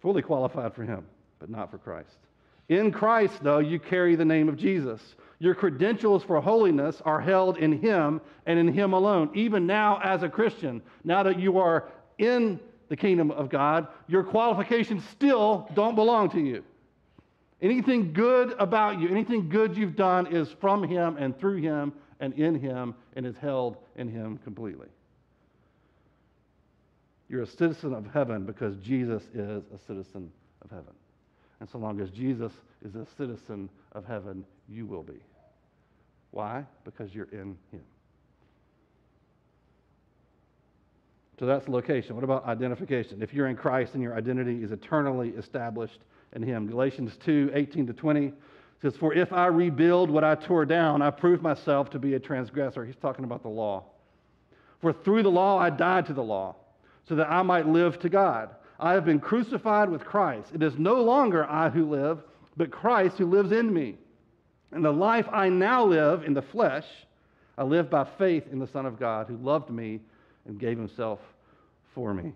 fully 0.01 0.23
qualified 0.23 0.73
for 0.73 0.83
Him, 0.83 1.05
but 1.37 1.49
not 1.49 1.69
for 1.69 1.77
Christ. 1.77 2.17
In 2.69 2.91
Christ, 2.91 3.43
though, 3.43 3.59
you 3.59 3.79
carry 3.79 4.15
the 4.15 4.25
name 4.25 4.49
of 4.49 4.57
Jesus. 4.57 4.99
Your 5.41 5.55
credentials 5.55 6.23
for 6.23 6.39
holiness 6.39 7.01
are 7.03 7.19
held 7.19 7.57
in 7.57 7.81
Him 7.81 8.21
and 8.45 8.59
in 8.59 8.67
Him 8.67 8.93
alone. 8.93 9.31
Even 9.33 9.65
now, 9.65 9.99
as 10.03 10.21
a 10.21 10.29
Christian, 10.29 10.83
now 11.03 11.23
that 11.23 11.39
you 11.39 11.57
are 11.57 11.89
in 12.19 12.59
the 12.89 12.95
kingdom 12.95 13.31
of 13.31 13.49
God, 13.49 13.87
your 14.07 14.23
qualifications 14.23 15.03
still 15.09 15.67
don't 15.73 15.95
belong 15.95 16.29
to 16.29 16.39
you. 16.39 16.63
Anything 17.59 18.13
good 18.13 18.53
about 18.59 18.99
you, 18.99 19.09
anything 19.09 19.49
good 19.49 19.75
you've 19.75 19.95
done 19.95 20.27
is 20.27 20.47
from 20.61 20.83
Him 20.83 21.17
and 21.17 21.35
through 21.39 21.57
Him 21.57 21.91
and 22.19 22.35
in 22.35 22.53
Him 22.53 22.93
and 23.15 23.25
is 23.25 23.35
held 23.35 23.77
in 23.95 24.07
Him 24.07 24.37
completely. 24.43 24.89
You're 27.29 27.41
a 27.41 27.47
citizen 27.47 27.95
of 27.95 28.05
heaven 28.13 28.45
because 28.45 28.77
Jesus 28.77 29.23
is 29.33 29.63
a 29.73 29.79
citizen 29.87 30.31
of 30.61 30.69
heaven. 30.69 30.93
And 31.61 31.67
so 31.67 31.79
long 31.79 31.99
as 31.99 32.11
Jesus 32.11 32.51
is 32.85 32.95
a 32.95 33.07
citizen 33.17 33.69
of 33.93 34.05
heaven, 34.05 34.43
you 34.71 34.85
will 34.85 35.03
be. 35.03 35.19
Why? 36.31 36.65
Because 36.85 37.13
you're 37.13 37.29
in 37.31 37.57
Him. 37.71 37.81
So 41.39 41.45
that's 41.45 41.67
location. 41.67 42.15
What 42.15 42.23
about 42.23 42.45
identification? 42.45 43.21
If 43.21 43.33
you're 43.33 43.47
in 43.47 43.55
Christ 43.55 43.95
and 43.95 44.03
your 44.03 44.15
identity 44.15 44.63
is 44.63 44.71
eternally 44.71 45.29
established 45.29 45.99
in 46.33 46.43
Him. 46.43 46.67
Galatians 46.67 47.17
2 47.25 47.51
18 47.53 47.87
to 47.87 47.93
20 47.93 48.31
says, 48.81 48.95
For 48.95 49.13
if 49.13 49.33
I 49.33 49.47
rebuild 49.47 50.09
what 50.09 50.23
I 50.23 50.35
tore 50.35 50.65
down, 50.65 51.01
I 51.01 51.09
prove 51.09 51.41
myself 51.41 51.89
to 51.91 51.99
be 51.99 52.13
a 52.13 52.19
transgressor. 52.19 52.85
He's 52.85 52.95
talking 52.95 53.25
about 53.25 53.41
the 53.41 53.49
law. 53.49 53.85
For 54.81 54.93
through 54.93 55.23
the 55.23 55.31
law 55.31 55.57
I 55.57 55.69
died 55.69 56.05
to 56.07 56.13
the 56.13 56.23
law, 56.23 56.55
so 57.07 57.15
that 57.15 57.29
I 57.29 57.41
might 57.41 57.67
live 57.67 57.99
to 57.99 58.09
God. 58.09 58.51
I 58.79 58.93
have 58.93 59.05
been 59.05 59.19
crucified 59.19 59.89
with 59.89 60.05
Christ. 60.05 60.49
It 60.53 60.63
is 60.63 60.77
no 60.77 61.01
longer 61.01 61.45
I 61.45 61.69
who 61.69 61.89
live, 61.89 62.19
but 62.57 62.71
Christ 62.71 63.17
who 63.17 63.25
lives 63.25 63.51
in 63.51 63.71
me. 63.71 63.97
And 64.71 64.83
the 64.83 64.91
life 64.91 65.27
I 65.31 65.49
now 65.49 65.83
live 65.83 66.23
in 66.23 66.33
the 66.33 66.41
flesh, 66.41 66.85
I 67.57 67.63
live 67.63 67.89
by 67.89 68.05
faith 68.17 68.45
in 68.51 68.59
the 68.59 68.67
Son 68.67 68.85
of 68.85 68.99
God 68.99 69.27
who 69.27 69.37
loved 69.37 69.69
me 69.69 69.99
and 70.45 70.59
gave 70.59 70.77
himself 70.77 71.19
for 71.93 72.13
me. 72.13 72.33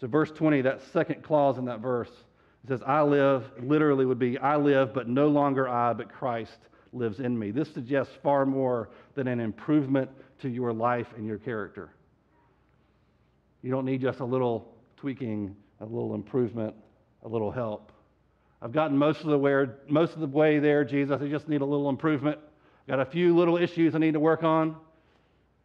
So, 0.00 0.08
verse 0.08 0.32
20, 0.32 0.62
that 0.62 0.80
second 0.92 1.22
clause 1.22 1.58
in 1.58 1.64
that 1.66 1.78
verse, 1.78 2.10
it 2.64 2.68
says, 2.68 2.82
I 2.84 3.02
live, 3.02 3.44
literally 3.62 4.04
would 4.04 4.18
be, 4.18 4.36
I 4.36 4.56
live, 4.56 4.92
but 4.92 5.08
no 5.08 5.28
longer 5.28 5.68
I, 5.68 5.92
but 5.92 6.12
Christ 6.12 6.58
lives 6.92 7.20
in 7.20 7.38
me. 7.38 7.52
This 7.52 7.72
suggests 7.72 8.12
far 8.22 8.44
more 8.44 8.90
than 9.14 9.28
an 9.28 9.38
improvement 9.38 10.10
to 10.40 10.48
your 10.48 10.72
life 10.72 11.06
and 11.16 11.26
your 11.26 11.38
character. 11.38 11.90
You 13.62 13.70
don't 13.70 13.84
need 13.84 14.00
just 14.00 14.18
a 14.18 14.24
little 14.24 14.74
tweaking, 14.96 15.54
a 15.80 15.84
little 15.84 16.14
improvement, 16.14 16.74
a 17.24 17.28
little 17.28 17.52
help. 17.52 17.91
I've 18.62 18.72
gotten 18.72 18.96
most 18.96 19.20
of 19.22 19.26
the 19.26 19.38
way, 19.38 19.66
most 19.88 20.14
of 20.14 20.20
the 20.20 20.26
way 20.28 20.60
there, 20.60 20.84
Jesus. 20.84 21.20
I 21.20 21.26
just 21.26 21.48
need 21.48 21.62
a 21.62 21.64
little 21.64 21.88
improvement. 21.88 22.38
Got 22.86 23.00
a 23.00 23.04
few 23.04 23.36
little 23.36 23.56
issues 23.56 23.96
I 23.96 23.98
need 23.98 24.12
to 24.12 24.20
work 24.20 24.44
on. 24.44 24.76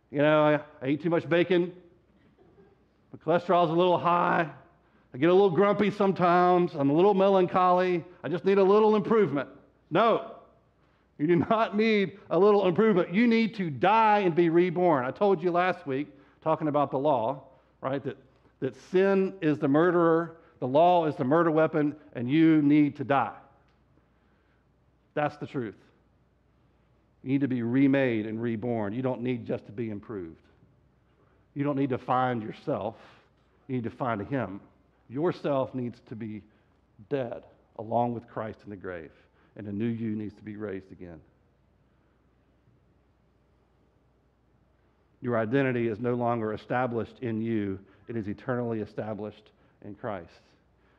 You 0.09 0.19
know, 0.19 0.41
I, 0.43 0.85
I 0.85 0.89
eat 0.89 1.03
too 1.03 1.11
much 1.11 1.29
bacon. 1.29 1.71
My 3.11 3.19
cholesterol's 3.19 3.69
a 3.69 3.73
little 3.73 3.99
high. 3.99 4.49
I 5.13 5.17
get 5.17 5.29
a 5.29 5.33
little 5.33 5.51
grumpy 5.51 5.91
sometimes. 5.91 6.73
I'm 6.73 6.89
a 6.89 6.93
little 6.93 7.13
melancholy. 7.13 8.03
I 8.23 8.29
just 8.29 8.45
need 8.45 8.57
a 8.57 8.63
little 8.63 8.95
improvement. 8.95 9.49
No, 9.91 10.35
you 11.19 11.27
do 11.27 11.35
not 11.35 11.77
need 11.77 12.19
a 12.31 12.37
little 12.37 12.67
improvement. 12.67 13.13
You 13.13 13.27
need 13.27 13.55
to 13.55 13.69
die 13.69 14.19
and 14.19 14.35
be 14.35 14.49
reborn. 14.49 15.05
I 15.05 15.11
told 15.11 15.41
you 15.41 15.51
last 15.51 15.85
week, 15.85 16.07
talking 16.43 16.67
about 16.67 16.91
the 16.91 16.99
law, 16.99 17.43
right? 17.81 18.03
That, 18.03 18.17
that 18.59 18.75
sin 18.91 19.33
is 19.41 19.59
the 19.59 19.67
murderer, 19.67 20.37
the 20.59 20.67
law 20.67 21.05
is 21.05 21.15
the 21.15 21.23
murder 21.23 21.51
weapon, 21.51 21.95
and 22.13 22.29
you 22.29 22.61
need 22.61 22.97
to 22.97 23.03
die. 23.03 23.35
That's 25.13 25.37
the 25.37 25.47
truth. 25.47 25.75
You 27.23 27.31
need 27.31 27.41
to 27.41 27.47
be 27.47 27.61
remade 27.61 28.25
and 28.25 28.41
reborn. 28.41 28.93
You 28.93 29.01
don't 29.01 29.21
need 29.21 29.45
just 29.45 29.65
to 29.65 29.71
be 29.71 29.89
improved. 29.89 30.39
You 31.53 31.63
don't 31.63 31.77
need 31.77 31.89
to 31.89 31.97
find 31.97 32.43
yourself, 32.43 32.95
you 33.67 33.75
need 33.75 33.83
to 33.83 33.89
find 33.89 34.25
Him. 34.27 34.61
Yourself 35.09 35.73
needs 35.73 35.99
to 36.09 36.15
be 36.15 36.43
dead 37.09 37.43
along 37.79 38.13
with 38.13 38.27
Christ 38.27 38.59
in 38.63 38.69
the 38.69 38.75
grave, 38.75 39.11
and 39.55 39.67
a 39.67 39.71
new 39.71 39.87
you 39.87 40.15
needs 40.15 40.35
to 40.35 40.43
be 40.43 40.55
raised 40.55 40.91
again. 40.91 41.19
Your 45.21 45.37
identity 45.37 45.87
is 45.87 45.99
no 45.99 46.13
longer 46.13 46.53
established 46.53 47.15
in 47.21 47.41
you, 47.41 47.79
it 48.07 48.15
is 48.15 48.27
eternally 48.27 48.81
established 48.81 49.49
in 49.83 49.95
Christ. 49.95 50.29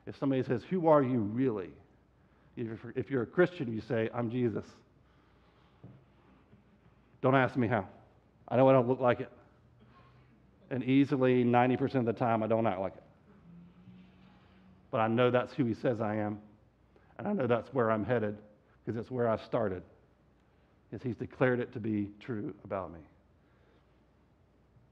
If 0.08 0.16
somebody 0.16 0.42
says, 0.42 0.62
Who 0.70 0.88
are 0.88 1.02
you 1.02 1.20
really? 1.20 1.68
If 2.56 3.10
you're 3.10 3.22
a 3.22 3.26
Christian, 3.26 3.72
you 3.72 3.80
say, 3.80 4.08
I'm 4.12 4.30
Jesus. 4.30 4.64
Don't 7.22 7.36
ask 7.36 7.54
me 7.56 7.68
how. 7.68 7.86
I 8.48 8.56
know 8.56 8.68
I 8.68 8.72
don't 8.72 8.88
look 8.88 9.00
like 9.00 9.20
it. 9.20 9.30
And 10.70 10.82
easily, 10.82 11.44
90% 11.44 11.94
of 11.96 12.04
the 12.06 12.12
time, 12.12 12.42
I 12.42 12.46
don't 12.46 12.66
act 12.66 12.80
like 12.80 12.94
it. 12.96 13.02
But 14.90 14.98
I 14.98 15.08
know 15.08 15.30
that's 15.30 15.52
who 15.52 15.64
he 15.66 15.74
says 15.74 16.00
I 16.00 16.16
am. 16.16 16.40
And 17.18 17.28
I 17.28 17.32
know 17.32 17.46
that's 17.46 17.72
where 17.72 17.90
I'm 17.90 18.04
headed 18.04 18.38
because 18.84 18.98
it's 18.98 19.10
where 19.10 19.28
I 19.28 19.36
started. 19.36 19.82
Because 20.90 21.04
he's 21.04 21.16
declared 21.16 21.60
it 21.60 21.72
to 21.74 21.80
be 21.80 22.10
true 22.18 22.54
about 22.64 22.92
me. 22.92 23.00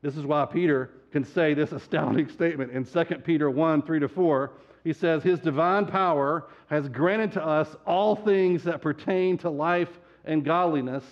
This 0.06 0.16
is 0.16 0.24
why 0.24 0.44
Peter 0.44 0.90
can 1.10 1.24
say 1.24 1.52
this 1.52 1.72
astounding 1.72 2.28
statement 2.28 2.70
in 2.70 2.84
2 2.84 3.04
Peter 3.24 3.50
1 3.50 3.82
3 3.82 3.98
to 3.98 4.08
4. 4.08 4.52
He 4.84 4.92
says, 4.92 5.24
His 5.24 5.40
divine 5.40 5.84
power 5.86 6.46
has 6.68 6.88
granted 6.88 7.32
to 7.32 7.44
us 7.44 7.74
all 7.84 8.14
things 8.14 8.62
that 8.62 8.80
pertain 8.80 9.36
to 9.38 9.50
life 9.50 9.98
and 10.24 10.44
godliness 10.44 11.02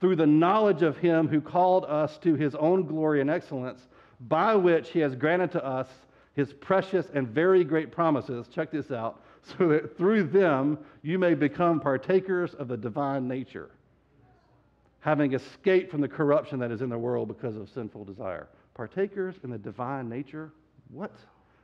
through 0.00 0.16
the 0.16 0.26
knowledge 0.26 0.82
of 0.82 0.96
Him 0.96 1.28
who 1.28 1.40
called 1.40 1.84
us 1.84 2.18
to 2.24 2.34
His 2.34 2.56
own 2.56 2.88
glory 2.88 3.20
and 3.20 3.30
excellence, 3.30 3.86
by 4.22 4.56
which 4.56 4.90
He 4.90 4.98
has 4.98 5.14
granted 5.14 5.52
to 5.52 5.64
us 5.64 5.86
His 6.34 6.52
precious 6.52 7.06
and 7.14 7.28
very 7.28 7.62
great 7.62 7.92
promises. 7.92 8.48
Check 8.48 8.72
this 8.72 8.90
out 8.90 9.22
so 9.44 9.68
that 9.68 9.96
through 9.96 10.24
them 10.24 10.76
you 11.02 11.20
may 11.20 11.34
become 11.34 11.78
partakers 11.78 12.54
of 12.54 12.66
the 12.66 12.76
divine 12.76 13.28
nature 13.28 13.70
having 15.00 15.32
escaped 15.32 15.90
from 15.90 16.00
the 16.00 16.08
corruption 16.08 16.58
that 16.58 16.70
is 16.70 16.82
in 16.82 16.90
the 16.90 16.98
world 16.98 17.28
because 17.28 17.56
of 17.56 17.68
sinful 17.70 18.04
desire. 18.04 18.48
Partakers 18.74 19.34
in 19.42 19.50
the 19.50 19.58
divine 19.58 20.08
nature? 20.08 20.52
What? 20.90 21.12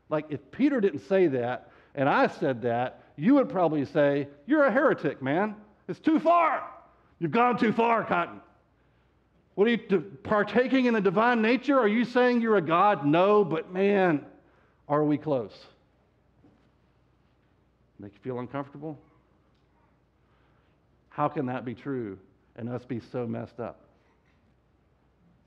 Like, 0.08 0.26
if 0.30 0.50
Peter 0.50 0.80
didn't 0.80 1.06
say 1.08 1.26
that 1.28 1.70
and 1.94 2.08
I 2.08 2.26
said 2.26 2.62
that, 2.62 3.02
you 3.16 3.34
would 3.34 3.48
probably 3.48 3.84
say, 3.84 4.28
You're 4.46 4.64
a 4.64 4.72
heretic, 4.72 5.22
man. 5.22 5.54
It's 5.88 6.00
too 6.00 6.18
far. 6.18 6.64
You've 7.18 7.30
gone 7.30 7.58
too 7.58 7.72
far, 7.72 8.04
Cotton. 8.04 8.40
What 9.54 9.66
are 9.66 9.70
you 9.70 9.78
partaking 10.22 10.84
in 10.84 10.94
the 10.94 11.00
divine 11.00 11.40
nature? 11.40 11.78
Are 11.78 11.88
you 11.88 12.04
saying 12.04 12.42
you're 12.42 12.58
a 12.58 12.62
God? 12.62 13.06
No, 13.06 13.42
but 13.42 13.72
man, 13.72 14.24
are 14.86 15.02
we 15.02 15.16
close? 15.16 15.56
Make 17.98 18.12
you 18.12 18.18
feel 18.22 18.38
uncomfortable? 18.38 18.98
How 21.08 21.28
can 21.28 21.46
that 21.46 21.64
be 21.64 21.74
true 21.74 22.18
and 22.56 22.68
us 22.68 22.84
be 22.84 23.00
so 23.12 23.26
messed 23.26 23.60
up. 23.60 23.80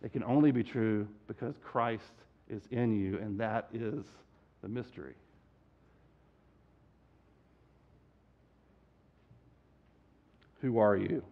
It 0.01 0.13
can 0.13 0.23
only 0.23 0.51
be 0.51 0.63
true 0.63 1.07
because 1.27 1.55
Christ 1.63 2.03
is 2.49 2.63
in 2.71 2.95
you, 2.97 3.17
and 3.17 3.39
that 3.39 3.67
is 3.73 4.05
the 4.61 4.69
mystery. 4.69 5.15
Who 10.61 10.77
are 10.77 10.95
you? 10.95 11.23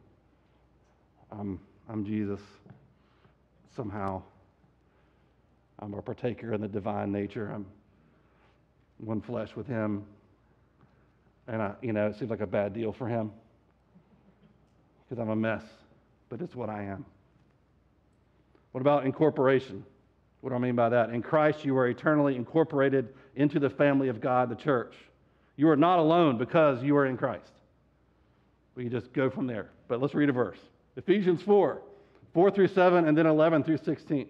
I'm, 1.31 1.59
I'm 1.89 2.05
Jesus. 2.05 2.39
Somehow, 3.75 4.21
I'm 5.79 5.93
a 5.93 6.01
partaker 6.01 6.53
in 6.53 6.61
the 6.61 6.67
divine 6.67 7.11
nature. 7.11 7.51
I'm 7.53 7.65
one 8.97 9.21
flesh 9.21 9.55
with 9.55 9.67
Him. 9.67 10.05
And, 11.47 11.61
I, 11.61 11.73
you 11.81 11.93
know, 11.93 12.07
it 12.07 12.17
seems 12.17 12.31
like 12.31 12.41
a 12.41 12.47
bad 12.47 12.73
deal 12.73 12.91
for 12.91 13.07
Him 13.07 13.31
because 15.07 15.21
I'm 15.21 15.29
a 15.29 15.35
mess, 15.35 15.63
but 16.29 16.41
it's 16.41 16.55
what 16.55 16.69
I 16.69 16.83
am. 16.83 17.05
What 18.71 18.81
about 18.81 19.05
incorporation? 19.05 19.85
What 20.41 20.49
do 20.49 20.55
I 20.55 20.59
mean 20.59 20.75
by 20.75 20.89
that? 20.89 21.09
In 21.09 21.21
Christ, 21.21 21.65
you 21.65 21.77
are 21.77 21.87
eternally 21.87 22.35
incorporated 22.35 23.09
into 23.35 23.59
the 23.59 23.69
family 23.69 24.09
of 24.09 24.21
God, 24.21 24.49
the 24.49 24.55
church. 24.55 24.93
You 25.55 25.69
are 25.69 25.75
not 25.75 25.99
alone 25.99 26.37
because 26.37 26.83
you 26.83 26.95
are 26.97 27.05
in 27.05 27.17
Christ. 27.17 27.51
We 28.75 28.83
can 28.83 28.91
just 28.91 29.11
go 29.13 29.29
from 29.29 29.47
there. 29.47 29.71
But 29.87 30.01
let's 30.01 30.13
read 30.13 30.29
a 30.29 30.33
verse 30.33 30.59
Ephesians 30.95 31.41
4 31.41 31.81
4 32.33 32.51
through 32.51 32.67
7, 32.67 33.07
and 33.07 33.17
then 33.17 33.25
11 33.25 33.63
through 33.63 33.77
16. 33.77 34.27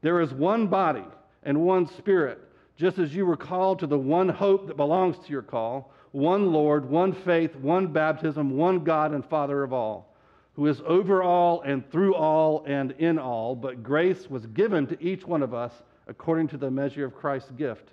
There 0.00 0.20
is 0.20 0.32
one 0.32 0.68
body 0.68 1.04
and 1.42 1.60
one 1.60 1.86
spirit, 1.98 2.38
just 2.78 2.98
as 2.98 3.14
you 3.14 3.26
were 3.26 3.36
called 3.36 3.80
to 3.80 3.86
the 3.86 3.98
one 3.98 4.28
hope 4.28 4.68
that 4.68 4.76
belongs 4.76 5.18
to 5.18 5.30
your 5.30 5.42
call 5.42 5.92
one 6.12 6.52
Lord, 6.52 6.88
one 6.88 7.12
faith, 7.12 7.54
one 7.56 7.88
baptism, 7.88 8.56
one 8.56 8.84
God 8.84 9.12
and 9.12 9.24
Father 9.24 9.62
of 9.62 9.72
all, 9.72 10.14
who 10.54 10.66
is 10.66 10.80
over 10.86 11.22
all 11.22 11.62
and 11.62 11.88
through 11.90 12.14
all 12.14 12.64
and 12.66 12.92
in 12.92 13.18
all, 13.18 13.54
but 13.54 13.82
grace 13.82 14.28
was 14.28 14.46
given 14.46 14.86
to 14.88 15.02
each 15.02 15.24
one 15.24 15.42
of 15.42 15.54
us 15.54 15.72
according 16.08 16.48
to 16.48 16.56
the 16.56 16.70
measure 16.70 17.04
of 17.04 17.14
Christ's 17.14 17.52
gift. 17.52 17.90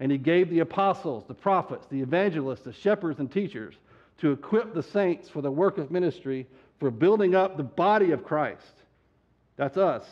And 0.00 0.10
he 0.10 0.18
gave 0.18 0.48
the 0.48 0.60
apostles, 0.60 1.24
the 1.26 1.34
prophets, 1.34 1.86
the 1.90 2.00
evangelists, 2.00 2.62
the 2.62 2.72
shepherds, 2.72 3.18
and 3.18 3.30
teachers 3.30 3.74
to 4.18 4.32
equip 4.32 4.74
the 4.74 4.82
saints 4.82 5.28
for 5.28 5.42
the 5.42 5.50
work 5.50 5.78
of 5.78 5.90
ministry, 5.90 6.46
for 6.78 6.90
building 6.90 7.34
up 7.34 7.56
the 7.56 7.62
body 7.62 8.12
of 8.12 8.24
Christ. 8.24 8.62
That's 9.56 9.76
us. 9.76 10.04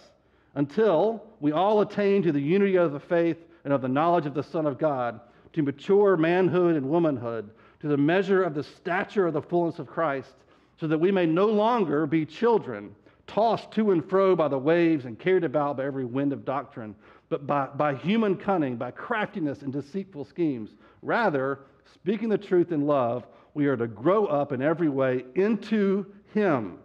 Until 0.54 1.22
we 1.40 1.52
all 1.52 1.80
attain 1.80 2.22
to 2.22 2.32
the 2.32 2.40
unity 2.40 2.76
of 2.76 2.92
the 2.92 3.00
faith 3.00 3.36
and 3.64 3.72
of 3.72 3.82
the 3.82 3.88
knowledge 3.88 4.26
of 4.26 4.34
the 4.34 4.42
Son 4.42 4.66
of 4.66 4.78
God, 4.78 5.20
to 5.56 5.62
mature 5.62 6.18
manhood 6.18 6.76
and 6.76 6.86
womanhood, 6.86 7.48
to 7.80 7.88
the 7.88 7.96
measure 7.96 8.42
of 8.42 8.54
the 8.54 8.62
stature 8.62 9.26
of 9.26 9.32
the 9.32 9.40
fullness 9.40 9.78
of 9.78 9.86
Christ, 9.86 10.34
so 10.78 10.86
that 10.86 10.98
we 10.98 11.10
may 11.10 11.24
no 11.24 11.46
longer 11.46 12.06
be 12.06 12.26
children, 12.26 12.94
tossed 13.26 13.72
to 13.72 13.90
and 13.92 14.06
fro 14.06 14.36
by 14.36 14.48
the 14.48 14.58
waves 14.58 15.06
and 15.06 15.18
carried 15.18 15.44
about 15.44 15.78
by 15.78 15.86
every 15.86 16.04
wind 16.04 16.34
of 16.34 16.44
doctrine 16.44 16.94
but 17.30 17.46
by, 17.46 17.68
by 17.68 17.94
human 17.94 18.36
cunning, 18.36 18.76
by 18.76 18.90
craftiness 18.90 19.62
and 19.62 19.72
deceitful 19.72 20.26
schemes. 20.26 20.74
Rather, 21.00 21.60
speaking 21.94 22.28
the 22.28 22.36
truth 22.36 22.70
in 22.70 22.86
love, 22.86 23.26
we 23.54 23.66
are 23.66 23.78
to 23.78 23.86
grow 23.86 24.26
up 24.26 24.52
in 24.52 24.60
every 24.60 24.90
way 24.90 25.24
into 25.36 26.04
Him 26.34 26.78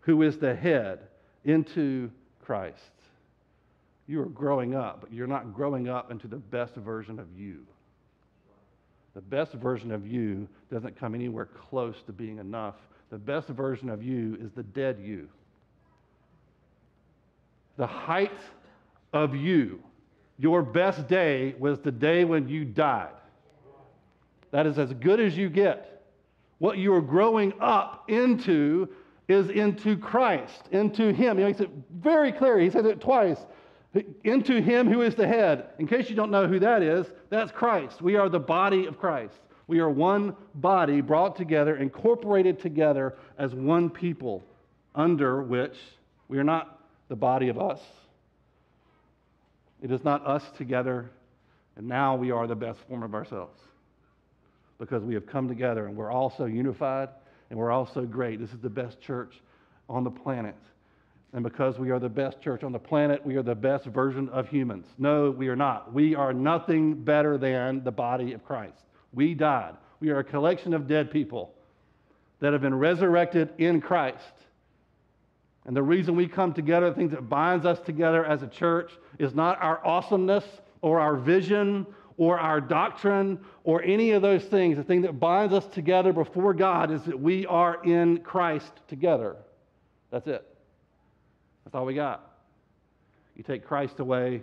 who 0.00 0.20
is 0.20 0.36
the 0.36 0.54
head, 0.54 1.00
into 1.46 2.10
Christ. 2.44 2.78
You 4.06 4.20
are 4.20 4.26
growing 4.26 4.74
up, 4.74 5.00
but 5.00 5.10
you're 5.10 5.26
not 5.26 5.54
growing 5.54 5.88
up 5.88 6.10
into 6.10 6.28
the 6.28 6.36
best 6.36 6.74
version 6.74 7.18
of 7.18 7.26
you. 7.34 7.66
The 9.14 9.20
best 9.20 9.52
version 9.52 9.92
of 9.92 10.06
you 10.06 10.48
doesn't 10.72 10.98
come 10.98 11.14
anywhere 11.14 11.46
close 11.46 12.02
to 12.06 12.12
being 12.12 12.38
enough. 12.38 12.74
The 13.10 13.18
best 13.18 13.48
version 13.48 13.88
of 13.88 14.02
you 14.02 14.36
is 14.40 14.50
the 14.52 14.64
dead 14.64 14.98
you. 15.00 15.28
The 17.76 17.86
height 17.86 18.40
of 19.12 19.36
you. 19.36 19.80
Your 20.38 20.62
best 20.62 21.06
day 21.06 21.54
was 21.58 21.78
the 21.78 21.92
day 21.92 22.24
when 22.24 22.48
you 22.48 22.64
died. 22.64 23.12
That 24.50 24.66
is 24.66 24.78
as 24.78 24.92
good 24.94 25.20
as 25.20 25.36
you 25.36 25.48
get. 25.48 26.02
What 26.58 26.78
you 26.78 26.92
are 26.94 27.00
growing 27.00 27.52
up 27.60 28.04
into 28.08 28.88
is 29.28 29.48
into 29.48 29.96
Christ, 29.96 30.68
into 30.70 31.12
Him. 31.12 31.38
He 31.38 31.44
makes 31.44 31.60
it 31.60 31.70
very 32.00 32.32
clear. 32.32 32.58
He 32.58 32.70
says 32.70 32.84
it 32.84 33.00
twice. 33.00 33.38
Into 34.24 34.60
Him 34.60 34.90
who 34.90 35.02
is 35.02 35.14
the 35.14 35.26
head. 35.26 35.66
In 35.78 35.86
case 35.86 36.10
you 36.10 36.16
don't 36.16 36.30
know 36.30 36.46
who 36.46 36.58
that 36.58 36.82
is, 36.82 37.06
that's 37.30 37.52
Christ. 37.52 38.02
We 38.02 38.16
are 38.16 38.28
the 38.28 38.40
body 38.40 38.86
of 38.86 38.98
Christ. 38.98 39.38
We 39.66 39.80
are 39.80 39.88
one 39.88 40.36
body 40.54 41.00
brought 41.00 41.36
together, 41.36 41.76
incorporated 41.76 42.60
together 42.60 43.16
as 43.38 43.54
one 43.54 43.88
people, 43.88 44.42
under 44.94 45.42
which 45.42 45.76
we 46.28 46.38
are 46.38 46.44
not 46.44 46.80
the 47.08 47.16
body 47.16 47.48
of 47.48 47.58
us, 47.58 47.80
it 49.82 49.90
is 49.90 50.02
not 50.02 50.26
us 50.26 50.42
together, 50.56 51.10
and 51.76 51.86
now 51.86 52.16
we 52.16 52.30
are 52.30 52.46
the 52.46 52.54
best 52.54 52.80
form 52.88 53.02
of 53.02 53.14
ourselves 53.14 53.60
because 54.78 55.02
we 55.02 55.14
have 55.14 55.26
come 55.26 55.46
together 55.46 55.86
and 55.86 55.96
we're 55.96 56.10
all 56.10 56.30
so 56.30 56.46
unified 56.46 57.08
and 57.50 57.58
we're 57.58 57.70
all 57.70 57.86
so 57.86 58.02
great. 58.02 58.40
This 58.40 58.50
is 58.52 58.60
the 58.60 58.70
best 58.70 59.00
church 59.00 59.40
on 59.88 60.02
the 60.02 60.10
planet. 60.10 60.56
And 61.34 61.42
because 61.42 61.80
we 61.80 61.90
are 61.90 61.98
the 61.98 62.08
best 62.08 62.40
church 62.40 62.62
on 62.62 62.70
the 62.70 62.78
planet, 62.78 63.26
we 63.26 63.34
are 63.34 63.42
the 63.42 63.56
best 63.56 63.86
version 63.86 64.28
of 64.28 64.48
humans. 64.48 64.86
No, 64.98 65.32
we 65.32 65.48
are 65.48 65.56
not. 65.56 65.92
We 65.92 66.14
are 66.14 66.32
nothing 66.32 66.94
better 66.94 67.36
than 67.36 67.82
the 67.82 67.90
body 67.90 68.34
of 68.34 68.44
Christ. 68.44 68.84
We 69.12 69.34
died. 69.34 69.74
We 69.98 70.10
are 70.10 70.20
a 70.20 70.24
collection 70.24 70.72
of 70.74 70.86
dead 70.86 71.10
people 71.10 71.52
that 72.38 72.52
have 72.52 72.62
been 72.62 72.74
resurrected 72.74 73.52
in 73.58 73.80
Christ. 73.80 74.18
And 75.66 75.76
the 75.76 75.82
reason 75.82 76.14
we 76.14 76.28
come 76.28 76.52
together, 76.52 76.90
the 76.90 76.94
things 76.94 77.10
that 77.10 77.28
binds 77.28 77.66
us 77.66 77.80
together 77.80 78.24
as 78.24 78.44
a 78.44 78.48
church, 78.48 78.92
is 79.18 79.34
not 79.34 79.60
our 79.60 79.84
awesomeness 79.84 80.44
or 80.82 81.00
our 81.00 81.16
vision 81.16 81.84
or 82.16 82.38
our 82.38 82.60
doctrine 82.60 83.40
or 83.64 83.82
any 83.82 84.12
of 84.12 84.22
those 84.22 84.44
things. 84.44 84.76
The 84.76 84.84
thing 84.84 85.02
that 85.02 85.18
binds 85.18 85.52
us 85.52 85.66
together 85.66 86.12
before 86.12 86.54
God 86.54 86.92
is 86.92 87.02
that 87.04 87.18
we 87.18 87.44
are 87.46 87.82
in 87.82 88.18
Christ 88.18 88.70
together. 88.86 89.34
That's 90.12 90.28
it. 90.28 90.53
That's 91.74 91.80
all 91.80 91.86
we 91.86 91.94
got. 91.94 92.30
You 93.34 93.42
take 93.42 93.64
Christ 93.64 93.98
away, 93.98 94.42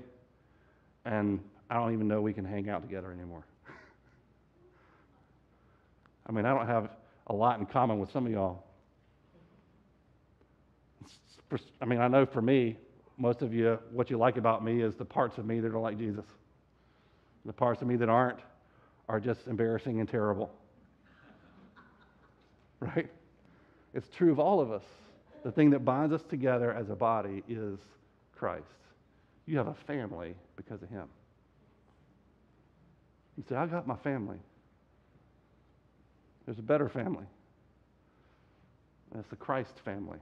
and 1.06 1.40
I 1.70 1.76
don't 1.76 1.94
even 1.94 2.06
know 2.06 2.20
we 2.20 2.34
can 2.34 2.44
hang 2.44 2.70
out 2.70 2.82
together 2.82 3.10
anymore. 3.10 3.46
I 6.28 6.34
mean, 6.34 6.46
I 6.46 6.54
don't 6.54 6.68
have 6.68 6.90
a 7.28 7.34
lot 7.34 7.58
in 7.62 7.68
common 7.68 8.00
with 8.00 8.12
some 8.12 8.26
of 8.26 8.34
y'all. 8.34 8.66
I 11.82 11.86
mean, 11.86 12.02
I 12.02 12.10
know 12.10 12.26
for 12.26 12.42
me, 12.42 12.76
most 13.18 13.42
of 13.42 13.54
you, 13.54 13.80
what 13.94 14.10
you 14.10 14.18
like 14.18 14.36
about 14.36 14.62
me 14.62 14.82
is 14.82 14.96
the 14.96 15.06
parts 15.06 15.38
of 15.38 15.46
me 15.46 15.62
that 15.62 15.74
are 15.74 15.80
like 15.80 15.98
Jesus. 15.98 16.26
The 17.46 17.54
parts 17.54 17.82
of 17.82 17.88
me 17.88 17.96
that 17.96 18.10
aren't 18.10 18.40
are 19.08 19.22
just 19.22 19.48
embarrassing 19.48 20.02
and 20.02 20.10
terrible. 20.10 20.52
right? 22.82 23.10
It's 23.94 24.10
true 24.18 24.34
of 24.34 24.40
all 24.40 24.60
of 24.60 24.74
us. 24.74 24.84
The 25.44 25.52
thing 25.52 25.72
that 25.72 25.84
binds 25.84 26.14
us 26.14 26.22
together 26.30 26.74
as 26.74 26.90
a 26.90 26.96
body 26.96 27.44
is 27.50 27.80
Christ. 28.36 28.66
You 29.46 29.58
have 29.58 29.68
a 29.68 29.76
family 29.88 30.36
because 30.56 30.82
of 30.84 30.90
Him. 30.90 31.08
You 33.38 33.44
say, 33.50 33.56
I 33.56 33.66
got 33.66 33.88
my 33.88 33.96
family. 33.98 34.38
There's 36.46 36.60
a 36.60 36.64
better 36.64 36.90
family. 36.90 37.26
That's 39.14 39.28
the 39.30 39.36
Christ 39.36 39.74
family 39.84 40.20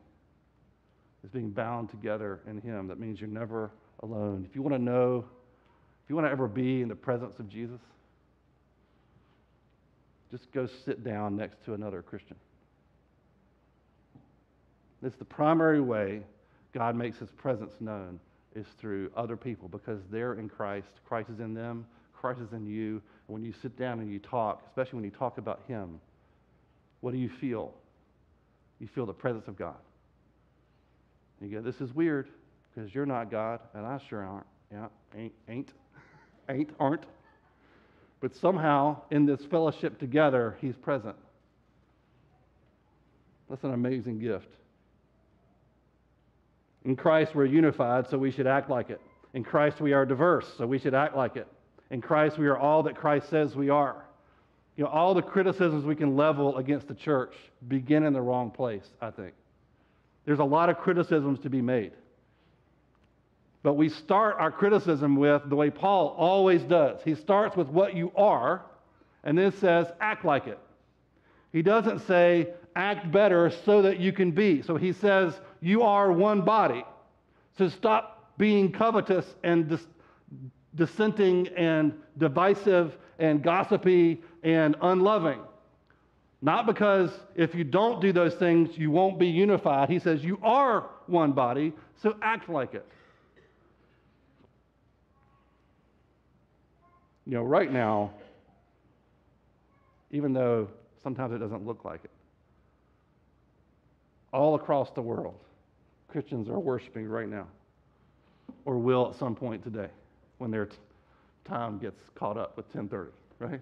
is 1.24 1.30
being 1.30 1.50
bound 1.50 1.90
together 1.90 2.40
in 2.48 2.60
Him. 2.62 2.88
That 2.88 3.00
means 3.00 3.20
you're 3.20 3.30
never 3.30 3.72
alone. 4.02 4.46
If 4.50 4.56
you 4.56 4.62
want 4.62 4.74
to 4.76 4.82
know, 4.82 5.26
if 6.04 6.10
you 6.10 6.16
want 6.16 6.28
to 6.28 6.32
ever 6.32 6.48
be 6.48 6.82
in 6.82 6.88
the 6.88 6.96
presence 6.96 7.40
of 7.40 7.50
Jesus, 7.50 7.82
just 10.32 10.52
go 10.52 10.68
sit 10.86 11.04
down 11.04 11.36
next 11.36 11.64
to 11.66 11.74
another 11.74 12.02
Christian. 12.02 12.38
It's 15.04 15.16
the 15.16 15.26
primary 15.26 15.82
way 15.82 16.22
God 16.74 16.96
makes 16.96 17.18
His 17.18 17.32
presence 17.32 17.74
known 17.80 18.20
is 18.56 18.66
through 18.80 19.12
other 19.16 19.38
people 19.38 19.68
because 19.68 20.02
they're 20.12 20.34
in 20.34 20.50
Christ. 20.50 20.88
Christ 21.08 21.30
is 21.30 21.40
in 21.40 21.54
them. 21.54 21.86
Christ 22.14 22.42
is 22.42 22.52
in 22.54 22.66
you. 22.66 23.02
And 23.28 23.34
when 23.34 23.44
you 23.44 23.54
sit 23.62 23.78
down 23.78 24.00
and 24.00 24.12
you 24.12 24.20
talk, 24.20 24.64
especially 24.68 24.98
when 24.98 25.06
you 25.06 25.12
talk 25.12 25.38
about 25.38 25.62
Him, 25.68 26.00
what 27.02 27.12
do 27.12 27.18
you 27.18 27.30
feel? 27.30 27.74
You 28.80 28.88
feel 28.88 29.06
the 29.06 29.14
presence 29.14 29.48
of 29.48 29.58
God. 29.58 29.78
And 31.40 31.50
You 31.50 31.58
go, 31.58 31.64
this 31.64 31.80
is 31.80 31.94
weird 31.94 32.28
because 32.74 32.94
you're 32.94 33.06
not 33.06 33.32
God 33.32 33.62
and 33.74 33.86
I 33.86 34.00
sure 34.10 34.24
aren't. 34.24 34.48
Yeah, 34.72 34.88
ain't, 35.16 35.34
ain't, 35.48 35.74
ain't, 36.50 36.70
aren't. 36.80 37.06
But 38.20 38.36
somehow 38.36 39.02
in 39.12 39.26
this 39.26 39.46
fellowship 39.46 39.98
together, 39.98 40.58
He's 40.60 40.76
present. 40.76 41.16
That's 43.50 43.64
an 43.64 43.74
amazing 43.74 44.20
gift. 44.20 44.59
In 46.90 46.96
Christ, 46.96 47.36
we're 47.36 47.46
unified, 47.46 48.10
so 48.10 48.18
we 48.18 48.32
should 48.32 48.48
act 48.48 48.68
like 48.68 48.90
it. 48.90 49.00
In 49.36 49.44
Christ, 49.44 49.80
we 49.80 49.94
are 49.94 50.08
diverse, 50.08 50.52
so 50.58 50.66
we 50.66 50.80
should 50.80 50.96
act 50.96 51.16
like 51.16 51.36
it. 51.36 51.48
In 51.92 52.02
Christ, 52.02 52.40
we 52.40 52.48
are 52.48 52.58
all 52.58 52.82
that 52.82 52.96
Christ 52.96 53.30
says 53.30 53.56
we 53.56 53.70
are. 53.70 54.06
You 54.76 54.86
know, 54.86 54.90
all 54.90 55.14
the 55.14 55.22
criticisms 55.22 55.86
we 55.86 55.96
can 55.96 56.16
level 56.16 56.58
against 56.58 56.88
the 56.88 56.96
church 56.96 57.36
begin 57.68 58.06
in 58.06 58.12
the 58.14 58.22
wrong 58.22 58.50
place, 58.50 58.90
I 59.00 59.12
think. 59.12 59.36
There's 60.26 60.40
a 60.40 60.44
lot 60.44 60.70
of 60.70 60.80
criticisms 60.80 61.38
to 61.42 61.50
be 61.52 61.62
made. 61.62 61.92
But 63.62 63.76
we 63.76 63.90
start 63.90 64.38
our 64.40 64.52
criticism 64.52 65.16
with 65.16 65.48
the 65.48 65.56
way 65.56 65.70
Paul 65.70 66.16
always 66.18 66.64
does. 66.64 67.02
He 67.06 67.14
starts 67.14 67.56
with 67.56 67.68
what 67.68 67.94
you 67.94 68.12
are 68.16 68.64
and 69.24 69.38
then 69.38 69.52
says, 69.52 69.86
act 70.02 70.26
like 70.26 70.48
it. 70.48 70.58
He 71.54 71.62
doesn't 71.62 72.00
say, 72.08 72.48
act 72.76 73.12
better 73.12 73.52
so 73.64 73.84
that 73.84 74.00
you 74.00 74.12
can 74.12 74.32
be. 74.32 74.64
So 74.64 74.76
he 74.76 74.92
says, 74.92 75.40
you 75.62 75.84
are 75.84 76.12
one 76.12 76.42
body. 76.42 76.86
So 77.58 77.68
stop 77.70 78.34
being 78.38 78.72
covetous 78.72 79.26
and 79.44 79.70
dis- 79.70 79.88
dissenting 80.76 81.48
and 81.50 81.94
divisive 82.18 82.98
and 83.20 83.44
gossipy 83.44 84.22
and 84.44 84.76
unloving. 84.82 85.42
Not 86.42 86.66
because 86.66 87.12
if 87.36 87.54
you 87.54 87.66
don't 87.66 88.00
do 88.02 88.14
those 88.14 88.34
things, 88.36 88.78
you 88.78 88.92
won't 88.92 89.20
be 89.20 89.28
unified. 89.28 89.90
He 89.90 90.00
says, 90.00 90.24
You 90.24 90.40
are 90.42 90.90
one 91.08 91.34
body, 91.34 91.74
so 92.02 92.16
act 92.22 92.48
like 92.48 92.74
it. 92.74 92.86
You 97.26 97.34
know, 97.36 97.44
right 97.44 97.72
now, 97.72 98.12
even 100.12 100.34
though 100.34 100.70
sometimes 101.04 101.34
it 101.34 101.40
doesn't 101.40 101.66
look 101.66 101.84
like 101.84 102.04
it, 102.06 102.12
all 104.32 104.56
across 104.56 104.90
the 104.92 105.02
world, 105.02 105.40
Christians 106.10 106.50
are 106.50 106.60
worshiping 106.60 107.08
right 107.08 107.30
now, 107.30 107.48
or 108.66 108.78
will 108.78 109.12
at 109.12 109.20
some 109.20 109.36
point 109.36 109.64
today 109.64 109.90
when 110.40 110.52
their 110.52 110.66
t- 110.66 110.76
time 111.46 111.78
gets 111.78 112.00
caught 112.16 112.38
up 112.38 112.58
with 112.58 112.66
1030, 112.74 113.12
right? 113.40 113.62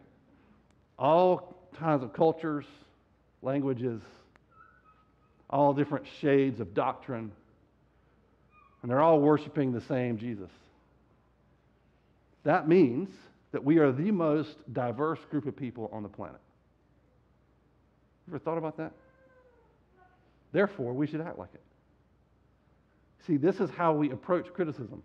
All 0.97 1.55
kinds 1.77 2.03
of 2.03 2.13
cultures, 2.13 2.65
languages, 3.41 4.01
all 5.49 5.73
different 5.73 6.05
shades 6.21 6.59
of 6.59 6.73
doctrine, 6.73 7.31
and 8.81 8.91
they're 8.91 9.01
all 9.01 9.19
worshiping 9.19 9.71
the 9.71 9.81
same 9.81 10.17
Jesus. 10.17 10.49
That 12.43 12.67
means 12.67 13.09
that 13.51 13.63
we 13.63 13.77
are 13.79 13.91
the 13.91 14.11
most 14.11 14.55
diverse 14.73 15.19
group 15.29 15.45
of 15.47 15.55
people 15.55 15.89
on 15.91 16.03
the 16.03 16.09
planet. 16.09 16.39
Ever 18.29 18.39
thought 18.39 18.57
about 18.57 18.77
that? 18.77 18.93
Therefore, 20.51 20.93
we 20.93 21.07
should 21.07 21.21
act 21.21 21.37
like 21.37 21.53
it. 21.53 21.61
See, 23.27 23.35
this 23.37 23.59
is 23.59 23.69
how 23.69 23.93
we 23.93 24.11
approach 24.11 24.53
criticism. 24.53 25.03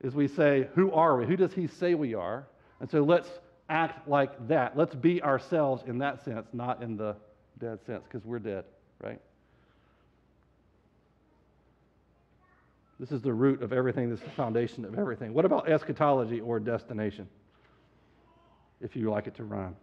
Is 0.00 0.14
we 0.14 0.26
say, 0.26 0.68
who 0.74 0.90
are 0.92 1.18
we? 1.18 1.26
Who 1.26 1.36
does 1.36 1.52
he 1.52 1.66
say 1.66 1.94
we 1.94 2.14
are? 2.14 2.46
And 2.80 2.90
so 2.90 3.02
let's 3.02 3.28
act 3.68 4.08
like 4.08 4.48
that. 4.48 4.76
Let's 4.76 4.94
be 4.94 5.22
ourselves 5.22 5.82
in 5.86 5.98
that 5.98 6.24
sense, 6.24 6.46
not 6.54 6.82
in 6.82 6.96
the 6.96 7.16
dead 7.58 7.84
sense, 7.84 8.04
because 8.04 8.24
we're 8.24 8.38
dead, 8.38 8.64
right? 9.02 9.20
This 12.98 13.12
is 13.12 13.20
the 13.20 13.32
root 13.32 13.62
of 13.62 13.72
everything. 13.72 14.08
This 14.08 14.20
is 14.20 14.24
the 14.24 14.30
foundation 14.30 14.84
of 14.84 14.98
everything. 14.98 15.34
What 15.34 15.44
about 15.44 15.68
eschatology 15.68 16.40
or 16.40 16.58
destination? 16.58 17.28
If 18.80 18.96
you 18.96 19.10
like 19.10 19.26
it 19.26 19.34
to 19.36 19.44
rhyme. 19.44 19.76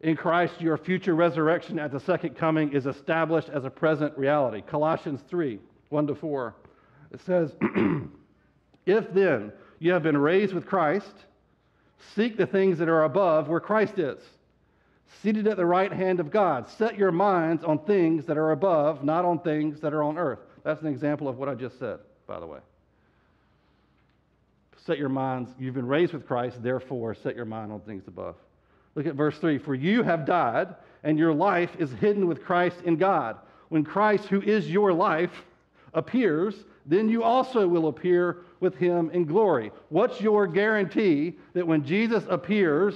In 0.00 0.16
Christ, 0.16 0.60
your 0.60 0.76
future 0.76 1.14
resurrection 1.14 1.78
at 1.78 1.90
the 1.90 2.00
second 2.00 2.36
coming 2.36 2.72
is 2.72 2.86
established 2.86 3.48
as 3.48 3.64
a 3.64 3.70
present 3.70 4.16
reality. 4.16 4.62
Colossians 4.62 5.20
3 5.28 5.58
1 5.88 6.06
to 6.06 6.14
4. 6.14 6.54
It 7.12 7.20
says, 7.22 7.52
If 8.86 9.12
then 9.12 9.52
you 9.78 9.92
have 9.92 10.02
been 10.02 10.16
raised 10.16 10.52
with 10.52 10.66
Christ, 10.66 11.12
seek 12.14 12.36
the 12.36 12.46
things 12.46 12.78
that 12.78 12.88
are 12.88 13.04
above 13.04 13.48
where 13.48 13.60
Christ 13.60 13.98
is, 13.98 14.18
seated 15.22 15.46
at 15.46 15.56
the 15.56 15.66
right 15.66 15.92
hand 15.92 16.20
of 16.20 16.30
God. 16.30 16.68
Set 16.68 16.96
your 16.96 17.10
minds 17.10 17.64
on 17.64 17.78
things 17.80 18.26
that 18.26 18.38
are 18.38 18.52
above, 18.52 19.02
not 19.02 19.24
on 19.24 19.40
things 19.40 19.80
that 19.80 19.94
are 19.94 20.02
on 20.02 20.18
earth. 20.18 20.40
That's 20.62 20.80
an 20.82 20.88
example 20.88 21.28
of 21.28 21.38
what 21.38 21.48
I 21.48 21.54
just 21.54 21.78
said, 21.78 21.98
by 22.26 22.38
the 22.38 22.46
way. 22.46 22.60
Set 24.84 24.98
your 24.98 25.08
minds, 25.08 25.50
you've 25.58 25.74
been 25.74 25.88
raised 25.88 26.12
with 26.12 26.26
Christ, 26.26 26.62
therefore 26.62 27.14
set 27.14 27.34
your 27.34 27.44
mind 27.44 27.72
on 27.72 27.80
things 27.80 28.06
above. 28.06 28.36
Look 28.94 29.06
at 29.06 29.14
verse 29.14 29.38
3 29.38 29.58
For 29.58 29.74
you 29.74 30.02
have 30.02 30.26
died, 30.26 30.74
and 31.02 31.18
your 31.18 31.32
life 31.32 31.70
is 31.78 31.92
hidden 31.92 32.26
with 32.26 32.44
Christ 32.44 32.76
in 32.84 32.96
God. 32.96 33.36
When 33.68 33.84
Christ, 33.84 34.26
who 34.26 34.40
is 34.40 34.70
your 34.70 34.92
life, 34.92 35.44
appears, 35.94 36.54
then 36.86 37.08
you 37.08 37.22
also 37.22 37.68
will 37.68 37.88
appear 37.88 38.38
with 38.60 38.74
him 38.76 39.10
in 39.10 39.24
glory. 39.24 39.70
What's 39.90 40.20
your 40.20 40.46
guarantee 40.46 41.36
that 41.52 41.66
when 41.66 41.84
Jesus 41.84 42.24
appears 42.28 42.94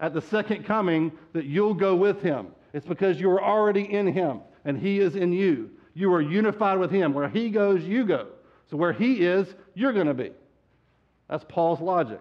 at 0.00 0.12
the 0.12 0.20
second 0.20 0.64
coming, 0.64 1.12
that 1.32 1.44
you'll 1.44 1.74
go 1.74 1.94
with 1.94 2.20
him? 2.20 2.48
It's 2.72 2.86
because 2.86 3.20
you're 3.20 3.42
already 3.42 3.92
in 3.92 4.06
him 4.06 4.40
and 4.64 4.78
he 4.78 5.00
is 5.00 5.16
in 5.16 5.32
you. 5.32 5.70
You 5.94 6.12
are 6.12 6.20
unified 6.20 6.78
with 6.78 6.90
him. 6.90 7.14
Where 7.14 7.28
he 7.28 7.48
goes, 7.50 7.82
you 7.82 8.04
go. 8.04 8.28
So 8.70 8.76
where 8.76 8.92
he 8.92 9.24
is, 9.24 9.54
you're 9.74 9.92
going 9.92 10.06
to 10.06 10.14
be. 10.14 10.32
That's 11.28 11.44
Paul's 11.48 11.80
logic. 11.80 12.20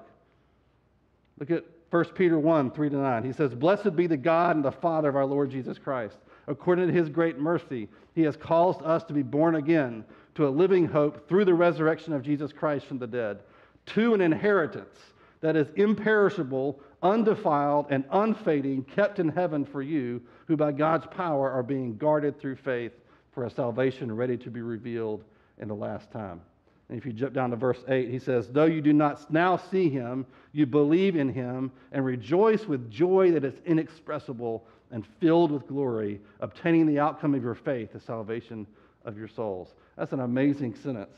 Look 1.40 1.52
at 1.52 1.64
1 1.89 2.06
Peter 2.15 2.38
1 2.38 2.71
3 2.71 2.89
to 2.89 2.95
9. 2.97 3.23
He 3.23 3.34
says, 3.34 3.54
Blessed 3.54 3.95
be 3.95 4.08
the 4.08 4.17
God 4.17 4.56
and 4.56 4.65
the 4.65 4.71
Father 4.71 5.10
of 5.10 5.15
our 5.15 5.26
Lord 5.26 5.50
Jesus 5.50 5.78
Christ. 5.78 6.17
According 6.47 6.88
to 6.88 6.93
his 6.93 7.10
great 7.10 7.39
mercy, 7.39 7.88
he 8.13 8.23
has 8.23 8.36
caused 8.36 8.82
us 8.82 9.04
to 9.06 9.13
be 9.13 9.23
born 9.23 9.56
again 9.56 10.04
to 10.36 10.47
a 10.47 10.50
living 10.50 10.86
hope 10.86 11.28
through 11.28 11.45
the 11.45 11.54
resurrection 11.54 12.13
of 12.13 12.21
Jesus 12.21 12.52
Christ 12.52 12.86
from 12.86 13.00
the 13.00 13.08
dead, 13.08 13.39
to 13.88 14.13
an 14.13 14.21
inheritance 14.21 14.97
that 15.41 15.56
is 15.56 15.67
imperishable, 15.76 16.80
undefiled, 17.02 17.88
and 17.89 18.04
unfading, 18.12 18.84
kept 18.84 19.19
in 19.19 19.30
heaven 19.30 19.65
for 19.65 19.82
you, 19.82 20.21
who 20.47 20.58
by 20.58 20.71
God's 20.71 21.06
power 21.08 21.50
are 21.52 21.63
being 21.63 21.97
guarded 21.97 22.39
through 22.39 22.56
faith 22.56 22.93
for 23.32 23.45
a 23.45 23.50
salvation 23.50 24.15
ready 24.15 24.38
to 24.38 24.50
be 24.50 24.62
revealed 24.62 25.23
in 25.60 25.67
the 25.67 25.76
last 25.76 26.12
time. 26.12 26.41
And 26.89 26.97
if 26.97 27.06
you 27.06 27.12
jump 27.12 27.34
down 27.34 27.50
to 27.50 27.58
verse 27.58 27.84
8, 27.88 28.10
he 28.10 28.19
says, 28.19 28.47
Though 28.47 28.65
you 28.65 28.82
do 28.82 28.93
not 28.93 29.32
now 29.32 29.58
see 29.58 29.89
him, 29.89 30.26
you 30.54 30.65
believe 30.65 31.15
in 31.15 31.30
him 31.30 31.71
and 31.91 32.06
rejoice 32.06 32.65
with 32.65 32.89
joy 32.89 33.32
that 33.32 33.43
is 33.43 33.56
inexpressible 33.65 34.65
and 34.91 35.06
filled 35.19 35.52
with 35.52 35.67
glory, 35.67 36.21
obtaining 36.39 36.86
the 36.86 37.00
outcome 37.00 37.36
of 37.36 37.43
your 37.43 37.56
faith, 37.56 37.91
the 37.91 38.00
salvation 38.00 38.65
of 39.04 39.17
your 39.17 39.28
souls. 39.28 39.73
That's 39.97 40.13
an 40.13 40.21
amazing 40.21 40.76
sentence. 40.76 41.17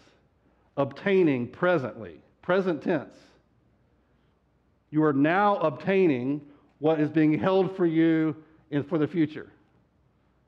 Obtaining 0.75 1.47
presently, 1.47 2.19
present 2.41 2.81
tense. 2.81 3.15
You 4.89 5.03
are 5.03 5.13
now 5.13 5.57
obtaining 5.57 6.41
what 6.79 6.99
is 6.99 7.11
being 7.11 7.37
held 7.37 7.75
for 7.75 7.85
you 7.85 8.35
in, 8.71 8.83
for 8.83 8.97
the 8.97 9.07
future. 9.07 9.51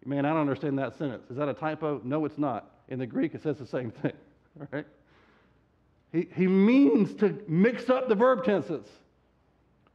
Man, 0.04 0.26
I 0.26 0.30
don't 0.30 0.40
understand 0.40 0.80
that 0.80 0.98
sentence. 0.98 1.30
Is 1.30 1.38
that 1.38 1.48
a 1.48 1.54
typo? 1.54 2.02
No, 2.04 2.26
it's 2.26 2.40
not. 2.40 2.72
In 2.88 2.98
the 2.98 3.06
Greek, 3.06 3.36
it 3.36 3.44
says 3.44 3.58
the 3.58 3.68
same 3.68 3.92
thing. 3.92 4.14
Right? 4.74 4.86
He, 6.12 6.28
he 6.36 6.48
means 6.48 7.14
to 7.16 7.42
mix 7.48 7.90
up 7.90 8.10
the 8.10 8.16
verb 8.16 8.44
tenses. 8.44 8.86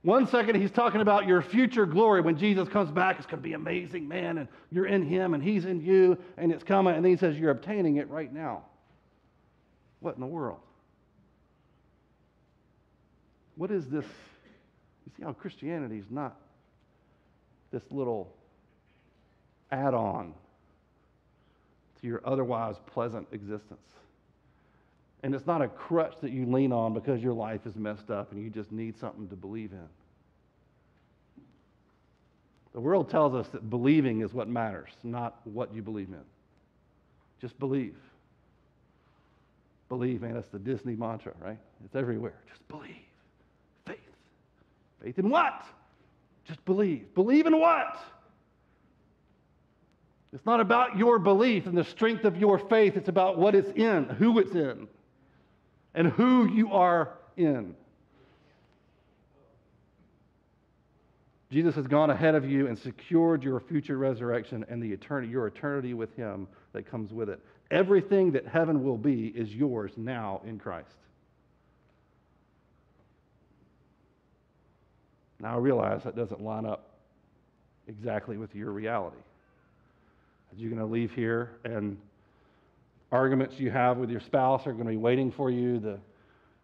One 0.03 0.27
second, 0.29 0.61
he's 0.61 0.71
talking 0.71 1.01
about 1.01 1.27
your 1.27 1.43
future 1.43 1.85
glory. 1.85 2.21
When 2.21 2.39
Jesus 2.39 2.69
comes 2.69 2.91
back, 2.93 3.17
it's 3.17 3.27
going 3.27 3.43
to 3.43 3.43
be 3.43 3.55
amazing, 3.55 4.07
man, 4.07 4.39
and 4.39 4.49
you're 4.71 4.87
in 4.87 5.05
him, 5.05 5.35
and 5.35 5.43
he's 5.43 5.65
in 5.65 5.81
you, 5.81 6.17
and 6.37 6.53
it's 6.53 6.63
coming. 6.63 6.95
And 6.95 7.05
then 7.05 7.11
he 7.11 7.19
says, 7.19 7.37
You're 7.37 7.51
obtaining 7.51 7.97
it 7.97 8.09
right 8.09 8.33
now. 8.33 8.63
What 10.01 10.15
in 10.15 10.21
the 10.21 10.27
world? 10.27 10.61
What 13.57 13.71
is 13.71 13.89
this? 13.89 14.05
You 14.05 15.13
see 15.17 15.23
how 15.25 15.33
Christianity 15.33 15.99
is 15.99 16.11
not 16.11 16.37
this 17.73 17.83
little 17.91 18.33
add 19.73 19.95
on 19.95 20.35
to 22.01 22.07
your 22.07 22.21
otherwise 22.25 22.77
pleasant 22.87 23.27
existence. 23.33 23.81
And 25.23 25.35
it's 25.35 25.47
not 25.47 25.63
a 25.63 25.69
crutch 25.69 26.15
that 26.21 26.31
you 26.31 26.47
lean 26.47 26.73
on 26.73 26.95
because 26.95 27.23
your 27.23 27.33
life 27.33 27.67
is 27.67 27.75
messed 27.77 28.11
up 28.11 28.33
and 28.33 28.43
you 28.43 28.51
just 28.51 28.71
need 28.71 28.99
something 28.99 29.29
to 29.29 29.37
believe 29.37 29.73
in. 29.73 29.89
The 32.75 32.81
world 32.81 33.09
tells 33.09 33.35
us 33.35 33.49
that 33.49 33.71
believing 33.71 34.21
is 34.21 34.35
what 34.35 34.49
matters, 34.49 34.91
not 35.03 35.41
what 35.45 35.75
you 35.75 35.81
believe 35.83 36.09
in. 36.09 36.21
Just 37.41 37.59
believe. 37.59 37.97
Believe, 39.89 40.21
man, 40.21 40.35
that's 40.35 40.49
the 40.49 40.59
Disney 40.59 40.95
mantra, 40.95 41.33
right? 41.41 41.59
It's 41.85 41.97
everywhere. 41.97 42.35
Just 42.49 42.67
believe. 42.69 42.97
Faith. 43.87 43.99
Faith 45.03 45.19
in 45.19 45.31
what? 45.31 45.65
Just 46.47 46.63
believe. 46.67 47.15
Believe 47.15 47.47
in 47.47 47.59
what? 47.59 47.97
It's 50.33 50.45
not 50.45 50.61
about 50.61 50.99
your 50.99 51.19
belief 51.19 51.67
and 51.67 51.79
the 51.79 51.85
strength 51.85 52.25
of 52.25 52.37
your 52.37 52.59
faith. 52.59 52.97
It's 52.97 53.09
about 53.09 53.39
what 53.39 53.55
it's 53.55 53.71
in, 53.71 54.05
who 54.05 54.39
it's 54.39 54.55
in 54.55 54.87
and 55.97 56.09
who 56.13 56.49
you 56.49 56.73
are 56.73 57.15
in. 57.37 57.75
Jesus 61.51 61.75
has 61.75 61.87
gone 61.87 62.11
ahead 62.11 62.35
of 62.35 62.45
you 62.45 62.67
and 62.67 62.79
secured 62.79 63.43
your 63.43 63.61
future 63.61 63.97
resurrection 63.97 64.65
and 64.69 64.83
the 64.83 64.93
eternity, 64.93 65.29
your 65.29 65.47
eternity 65.47 65.95
with 65.95 66.15
him 66.15 66.47
that 66.73 66.89
comes 66.89 67.13
with 67.13 67.31
it. 67.31 67.41
Everything 67.71 68.31
that 68.33 68.47
heaven 68.47 68.85
will 68.85 68.99
be 68.99 69.29
is 69.29 69.53
yours 69.55 69.93
now 69.97 70.43
in 70.45 70.59
Christ. 70.59 70.95
Now 75.41 75.55
I 75.55 75.59
realize 75.59 76.03
that 76.05 76.15
doesn't 76.15 76.43
line 76.43 76.67
up 76.67 76.91
exactly 77.89 78.37
with 78.37 78.55
your 78.55 78.73
reality. 78.73 79.17
You're 80.57 80.71
going 80.71 80.81
to 80.81 80.93
leave 80.93 81.13
here 81.13 81.51
and 81.65 81.99
arguments 83.13 83.59
you 83.59 83.71
have 83.71 83.99
with 83.99 84.11
your 84.11 84.21
spouse 84.21 84.67
are 84.67 84.73
going 84.73 84.85
to 84.85 84.91
be 84.91 84.97
waiting 84.97 85.31
for 85.31 85.51
you. 85.51 85.79
The, 85.79 85.99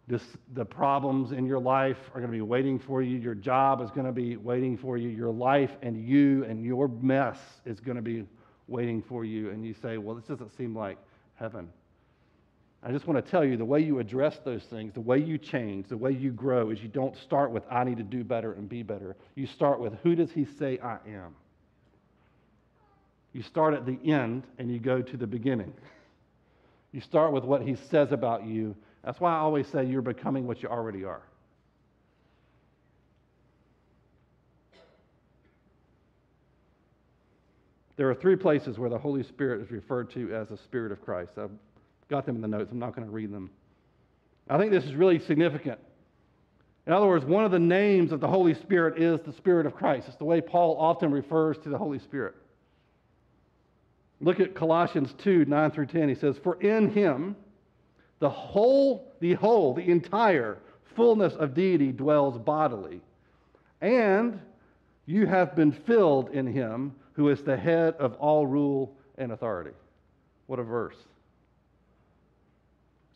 this, 0.09 0.23
the 0.55 0.65
problems 0.65 1.33
in 1.33 1.47
your 1.47 1.61
life 1.61 1.99
are 2.15 2.21
going 2.21 2.31
to 2.31 2.37
be 2.37 2.43
waiting 2.43 2.79
for 2.79 3.03
you. 3.03 3.19
Your 3.19 3.35
job 3.35 3.81
is 3.81 3.91
going 3.91 4.07
to 4.07 4.13
be 4.13 4.37
waiting 4.37 4.77
for 4.77 4.97
you. 4.97 5.09
Your 5.09 5.33
life 5.33 5.71
and 5.83 5.97
you 5.97 6.45
and 6.45 6.65
your 6.65 6.89
mess 6.89 7.39
is 7.65 7.81
going 7.81 7.97
to 7.97 8.03
be 8.03 8.27
waiting 8.67 9.03
for 9.03 9.25
you. 9.25 9.51
And 9.51 9.65
you 9.65 9.75
say, 9.75 9.99
Well, 9.99 10.17
this 10.17 10.25
doesn't 10.25 10.57
seem 10.57 10.77
like 10.77 10.99
heaven. 11.35 11.69
I 12.85 12.91
just 12.91 13.07
want 13.07 13.25
to 13.25 13.31
tell 13.31 13.45
you 13.45 13.57
the 13.57 13.65
way 13.65 13.79
you 13.79 14.01
address 14.01 14.41
those 14.45 14.65
things, 14.65 14.93
the 14.93 15.01
way 15.01 15.19
you 15.19 15.39
change, 15.39 15.87
the 15.87 15.97
way 15.97 16.11
you 16.11 16.33
grow 16.33 16.71
is 16.71 16.83
you 16.83 16.89
don't 16.89 17.17
start 17.17 17.53
with, 17.53 17.63
I 17.71 17.85
need 17.85 17.99
to 17.99 18.03
do 18.03 18.25
better 18.25 18.55
and 18.55 18.69
be 18.69 18.83
better. 18.83 19.15
You 19.37 19.47
start 19.47 19.79
with, 19.79 19.95
Who 20.03 20.17
does 20.17 20.33
he 20.33 20.45
say 20.45 20.79
I 20.83 20.99
am? 21.07 21.37
You 23.33 23.43
start 23.43 23.73
at 23.75 23.87
the 23.87 23.99
end 24.11 24.43
and 24.59 24.71
you 24.71 24.81
go 24.81 25.01
to 25.01 25.17
the 25.17 25.27
beginning. 25.27 25.73
You 26.93 27.01
start 27.01 27.33
with 27.33 27.45
what 27.45 27.63
he 27.63 27.75
says 27.75 28.13
about 28.13 28.47
you. 28.47 28.77
That's 29.05 29.19
why 29.19 29.33
I 29.33 29.39
always 29.39 29.67
say 29.67 29.85
you're 29.85 30.03
becoming 30.03 30.47
what 30.47 30.63
you 30.63 30.69
already 30.69 31.05
are. 31.05 31.23
There 37.97 38.09
are 38.09 38.15
three 38.15 38.37
places 38.37 38.79
where 38.79 38.91
the 38.91 38.99
Holy 38.99 39.23
Spirit 39.23 39.63
is 39.63 39.71
referred 39.71 40.11
to 40.13 40.35
as 40.35 40.49
the 40.49 40.57
Spirit 40.57 40.93
of 40.93 41.03
Christ. 41.03 41.33
I've 41.37 41.51
got 42.09 42.27
them 42.27 42.37
in 42.37 42.43
the 42.43 42.49
notes. 42.49 42.71
I'm 42.73 42.79
not 42.79 42.95
going 42.95 43.07
to 43.07 43.13
read 43.13 43.33
them. 43.33 43.51
I 44.49 44.59
think 44.59 44.73
this 44.73 44.85
is 44.85 44.95
really 44.95 45.19
significant. 45.19 45.79
In 46.87 46.93
other 46.93 47.07
words, 47.07 47.25
one 47.25 47.45
of 47.45 47.53
the 47.53 47.59
names 47.59 48.11
of 48.11 48.21
the 48.21 48.27
Holy 48.27 48.55
Spirit 48.55 49.01
is 49.01 49.21
the 49.21 49.33
Spirit 49.33 49.67
of 49.67 49.75
Christ. 49.75 50.09
It's 50.09 50.17
the 50.17 50.25
way 50.25 50.41
Paul 50.41 50.77
often 50.79 51.13
refers 51.13 51.59
to 51.59 51.69
the 51.69 51.79
Holy 51.79 51.99
Spirit. 52.01 52.35
Look 54.23 54.39
at 54.39 54.55
Colossians 54.55 55.13
2 55.25 55.45
9 55.47 55.71
through 55.73 55.87
10. 55.87 56.09
He 56.09 56.15
says, 56.15 56.37
For 56.43 56.55
in 56.63 56.91
him, 56.91 57.37
the 58.21 58.31
whole, 58.31 59.13
the 59.21 59.35
whole, 59.35 59.75
the 59.75 59.91
entire 59.91 60.59
fullness 60.95 61.35
of 61.35 61.55
deity 61.55 61.91
dwells 61.91 62.39
bodily. 62.39 63.01
And 63.81 64.41
you 65.07 65.27
have 65.27 65.57
been 65.57 65.73
filled 65.73 66.31
in 66.31 66.47
him 66.47 66.95
who 67.15 67.29
is 67.31 67.43
the 67.43 67.57
head 67.57 67.95
of 67.99 68.15
all 68.15 68.47
rule 68.47 68.95
and 69.19 69.33
authority. 69.33 69.73
What 70.47 70.61
a 70.61 70.63
verse. 70.63 70.97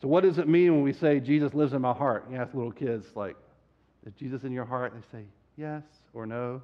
So, 0.01 0.09
what 0.09 0.23
does 0.23 0.37
it 0.37 0.47
mean 0.47 0.73
when 0.73 0.83
we 0.83 0.93
say 0.93 1.21
Jesus 1.21 1.53
lives 1.53 1.71
in 1.71 1.81
my 1.81 1.93
heart? 1.93 2.25
You 2.29 2.35
ask 2.35 2.53
little 2.53 2.71
kids, 2.71 3.05
like, 3.15 3.37
is 4.05 4.13
Jesus 4.19 4.43
in 4.43 4.51
your 4.51 4.65
heart? 4.65 4.93
They 4.93 5.19
say 5.19 5.25
yes 5.55 5.83
or 6.13 6.25
no. 6.25 6.61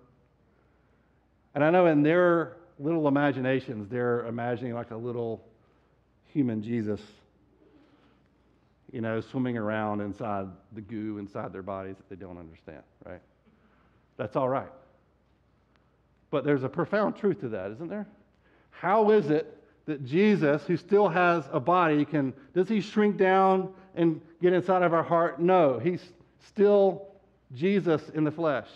And 1.56 1.64
I 1.64 1.70
know 1.70 1.86
in 1.86 2.04
their 2.04 2.58
little 2.80 3.08
imaginations, 3.08 3.90
they're 3.90 4.26
imagining 4.26 4.74
like 4.74 4.92
a 4.92 4.96
little 4.96 5.44
human 6.26 6.62
Jesus, 6.62 7.02
you 8.92 9.02
know, 9.02 9.22
swimming 9.22 9.58
around 9.58 10.02
inside 10.02 10.48
the 10.74 10.82
goo 10.82 11.18
inside 11.18 11.54
their 11.54 11.62
bodies 11.62 11.96
that 11.98 12.10
they 12.10 12.16
don't 12.16 12.38
understand, 12.38 12.84
right? 13.06 13.22
That's 14.18 14.36
all 14.36 14.50
right. 14.50 14.72
But 16.30 16.44
there's 16.44 16.64
a 16.64 16.70
profound 16.70 17.16
truth 17.16 17.42
to 17.42 17.50
that, 17.50 17.72
isn't 17.72 17.90
there? 17.90 18.08
How 18.72 19.12
is 19.12 19.30
it 19.30 19.58
that 19.86 20.04
Jesus, 20.06 20.64
who 20.64 20.78
still 20.78 21.10
has 21.10 21.44
a 21.52 21.60
body, 21.60 22.06
can 22.06 22.34
does 22.54 22.70
he 22.70 22.82
shrink 22.82 23.18
down 23.18 23.74
and 23.96 24.22
get 24.42 24.54
inside 24.54 24.82
of 24.82 24.94
our 24.94 25.04
heart? 25.04 25.40
No, 25.40 25.80
he's 25.80 26.02
still 26.48 27.08
Jesus 27.54 28.02
in 28.10 28.24
the 28.24 28.32
flesh. 28.32 28.68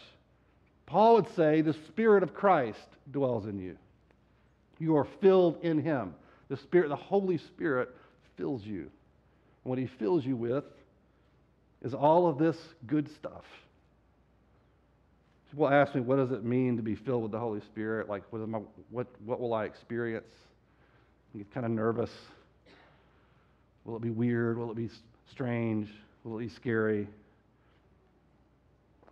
Paul 0.86 1.15
would 1.15 1.36
say 1.36 1.62
the 1.62 1.73
Spirit 1.73 2.23
of 2.23 2.33
Christ 2.33 2.88
dwells 3.12 3.45
in 3.45 3.60
you. 3.60 3.77
You 4.79 4.97
are 4.97 5.07
filled 5.21 5.63
in 5.63 5.79
him. 5.79 6.13
The 6.49 6.57
Spirit, 6.57 6.89
the 6.89 6.95
Holy 6.95 7.37
Spirit 7.37 7.89
fills 8.37 8.63
you. 8.63 8.81
And 8.81 8.89
what 9.63 9.77
he 9.77 9.87
fills 9.87 10.25
you 10.25 10.35
with 10.35 10.63
is 11.83 11.93
all 11.93 12.27
of 12.27 12.37
this 12.37 12.57
good 12.85 13.09
stuff. 13.15 13.43
People 15.51 15.69
ask 15.69 15.95
me, 15.95 16.01
what 16.01 16.17
does 16.17 16.31
it 16.31 16.43
mean 16.43 16.77
to 16.77 16.83
be 16.83 16.95
filled 16.95 17.23
with 17.23 17.31
the 17.31 17.39
Holy 17.39 17.61
Spirit? 17.61 18.09
Like, 18.09 18.23
what, 18.31 18.41
I, 18.41 18.61
what, 18.89 19.07
what 19.25 19.39
will 19.39 19.53
I 19.53 19.65
experience? 19.65 20.27
I 21.33 21.39
get 21.39 21.53
kind 21.53 21.65
of 21.65 21.71
nervous. 21.71 22.11
Will 23.85 23.95
it 23.95 24.01
be 24.01 24.09
weird? 24.09 24.57
Will 24.57 24.69
it 24.71 24.75
be 24.75 24.89
strange? 25.31 25.89
Will 26.23 26.37
it 26.37 26.41
be 26.41 26.49
scary? 26.49 27.07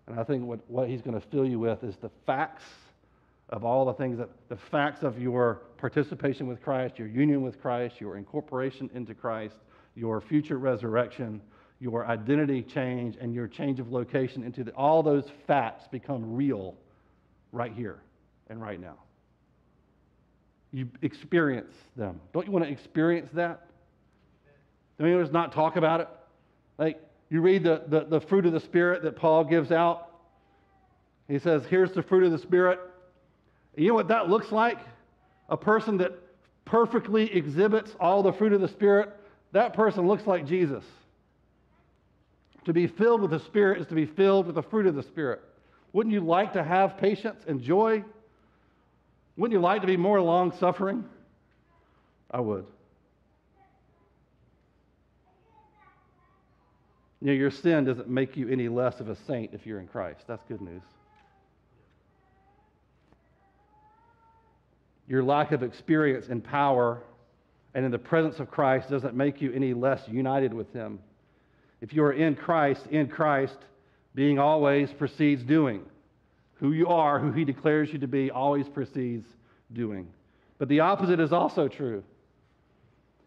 And 0.07 0.19
I 0.19 0.23
think 0.23 0.43
what, 0.45 0.59
what 0.67 0.89
he's 0.89 1.01
going 1.01 1.19
to 1.19 1.27
fill 1.27 1.45
you 1.45 1.59
with 1.59 1.83
is 1.83 1.95
the 1.97 2.11
facts 2.25 2.63
of 3.49 3.63
all 3.63 3.85
the 3.85 3.93
things 3.93 4.17
that 4.17 4.29
the 4.49 4.57
facts 4.71 5.03
of 5.03 5.19
your 5.19 5.61
participation 5.77 6.47
with 6.47 6.61
Christ, 6.61 6.97
your 6.97 7.07
union 7.07 7.41
with 7.41 7.61
Christ, 7.61 7.95
your 7.99 8.17
incorporation 8.17 8.89
into 8.93 9.13
Christ, 9.13 9.55
your 9.95 10.19
future 10.21 10.57
resurrection, 10.57 11.41
your 11.79 12.07
identity 12.07 12.63
change, 12.63 13.17
and 13.19 13.33
your 13.33 13.47
change 13.47 13.79
of 13.79 13.91
location 13.91 14.43
into 14.43 14.63
the, 14.63 14.71
all 14.71 15.03
those 15.03 15.25
facts 15.45 15.87
become 15.91 16.35
real 16.35 16.75
right 17.51 17.73
here 17.73 17.99
and 18.49 18.61
right 18.61 18.79
now. 18.79 18.97
You 20.71 20.89
experience 21.01 21.73
them. 21.95 22.19
Don't 22.33 22.45
you 22.45 22.51
want 22.51 22.65
to 22.65 22.71
experience 22.71 23.29
that? 23.33 23.67
Don't 24.97 25.09
you 25.09 25.19
just 25.21 25.31
not 25.31 25.53
talk 25.53 25.75
about 25.75 26.01
it? 26.01 26.07
Like, 26.77 27.01
you 27.29 27.41
read 27.41 27.63
the, 27.63 27.83
the, 27.87 28.05
the 28.05 28.21
fruit 28.21 28.45
of 28.45 28.53
the 28.53 28.59
Spirit 28.59 29.03
that 29.03 29.15
Paul 29.15 29.43
gives 29.43 29.71
out. 29.71 30.09
He 31.27 31.39
says, 31.39 31.63
Here's 31.69 31.91
the 31.91 32.03
fruit 32.03 32.23
of 32.23 32.31
the 32.31 32.37
Spirit. 32.37 32.79
You 33.75 33.89
know 33.89 33.93
what 33.93 34.07
that 34.07 34.29
looks 34.29 34.51
like? 34.51 34.79
A 35.49 35.57
person 35.57 35.97
that 35.97 36.13
perfectly 36.63 37.31
exhibits 37.35 37.95
all 37.99 38.23
the 38.23 38.33
fruit 38.33 38.53
of 38.53 38.61
the 38.61 38.67
Spirit, 38.67 39.09
that 39.51 39.73
person 39.73 40.07
looks 40.07 40.25
like 40.25 40.45
Jesus. 40.45 40.83
To 42.65 42.73
be 42.73 42.87
filled 42.87 43.21
with 43.21 43.31
the 43.31 43.39
Spirit 43.39 43.81
is 43.81 43.87
to 43.87 43.95
be 43.95 44.05
filled 44.05 44.47
with 44.47 44.55
the 44.55 44.63
fruit 44.63 44.87
of 44.87 44.95
the 44.95 45.03
Spirit. 45.03 45.41
Wouldn't 45.93 46.13
you 46.13 46.21
like 46.21 46.53
to 46.53 46.63
have 46.63 46.97
patience 46.97 47.43
and 47.47 47.61
joy? 47.61 48.03
Wouldn't 49.37 49.53
you 49.53 49.61
like 49.61 49.81
to 49.81 49.87
be 49.87 49.97
more 49.97 50.19
long 50.19 50.51
suffering? 50.57 51.05
I 52.31 52.39
would. 52.39 52.65
You 57.21 57.27
know, 57.27 57.33
your 57.33 57.51
sin 57.51 57.85
doesn't 57.85 58.09
make 58.09 58.35
you 58.35 58.49
any 58.49 58.67
less 58.67 58.99
of 58.99 59.09
a 59.09 59.15
saint 59.15 59.53
if 59.53 59.65
you're 59.65 59.79
in 59.79 59.87
Christ. 59.87 60.21
That's 60.27 60.43
good 60.43 60.61
news. 60.61 60.81
Your 65.07 65.23
lack 65.23 65.51
of 65.51 65.63
experience 65.63 66.27
in 66.27 66.41
power 66.41 67.01
and 67.73 67.85
in 67.85 67.91
the 67.91 67.99
presence 67.99 68.39
of 68.39 68.49
Christ 68.49 68.89
doesn't 68.89 69.15
make 69.15 69.41
you 69.41 69.51
any 69.53 69.73
less 69.73 70.01
united 70.07 70.53
with 70.53 70.71
Him. 70.73 70.99
If 71.81 71.93
you 71.93 72.03
are 72.03 72.13
in 72.13 72.35
Christ, 72.35 72.87
in 72.89 73.07
Christ, 73.07 73.57
being 74.15 74.39
always 74.39 74.91
precedes 74.93 75.43
doing. 75.43 75.83
Who 76.55 76.71
you 76.71 76.87
are, 76.87 77.19
who 77.19 77.31
He 77.31 77.43
declares 77.43 77.91
you 77.91 77.99
to 77.99 78.07
be, 78.07 78.31
always 78.31 78.67
precedes 78.69 79.27
doing. 79.73 80.07
But 80.57 80.69
the 80.69 80.79
opposite 80.79 81.19
is 81.19 81.33
also 81.33 81.67
true. 81.67 82.03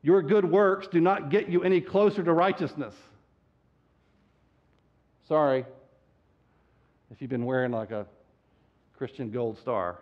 Your 0.03 0.23
good 0.23 0.45
works 0.45 0.89
do 0.91 1.01
not 1.01 1.31
get 1.31 1.49
you 1.49 1.63
any 1.63 1.81
closer 1.81 2.23
to 2.23 2.33
righteousness. 2.33 2.95
Sorry 5.29 5.67
if 7.11 7.21
you've 7.21 7.31
been 7.31 7.45
wearing 7.45 7.73
like 7.73 7.91
a 7.91 8.07
Christian 8.97 9.31
gold 9.31 9.59
star. 9.59 9.99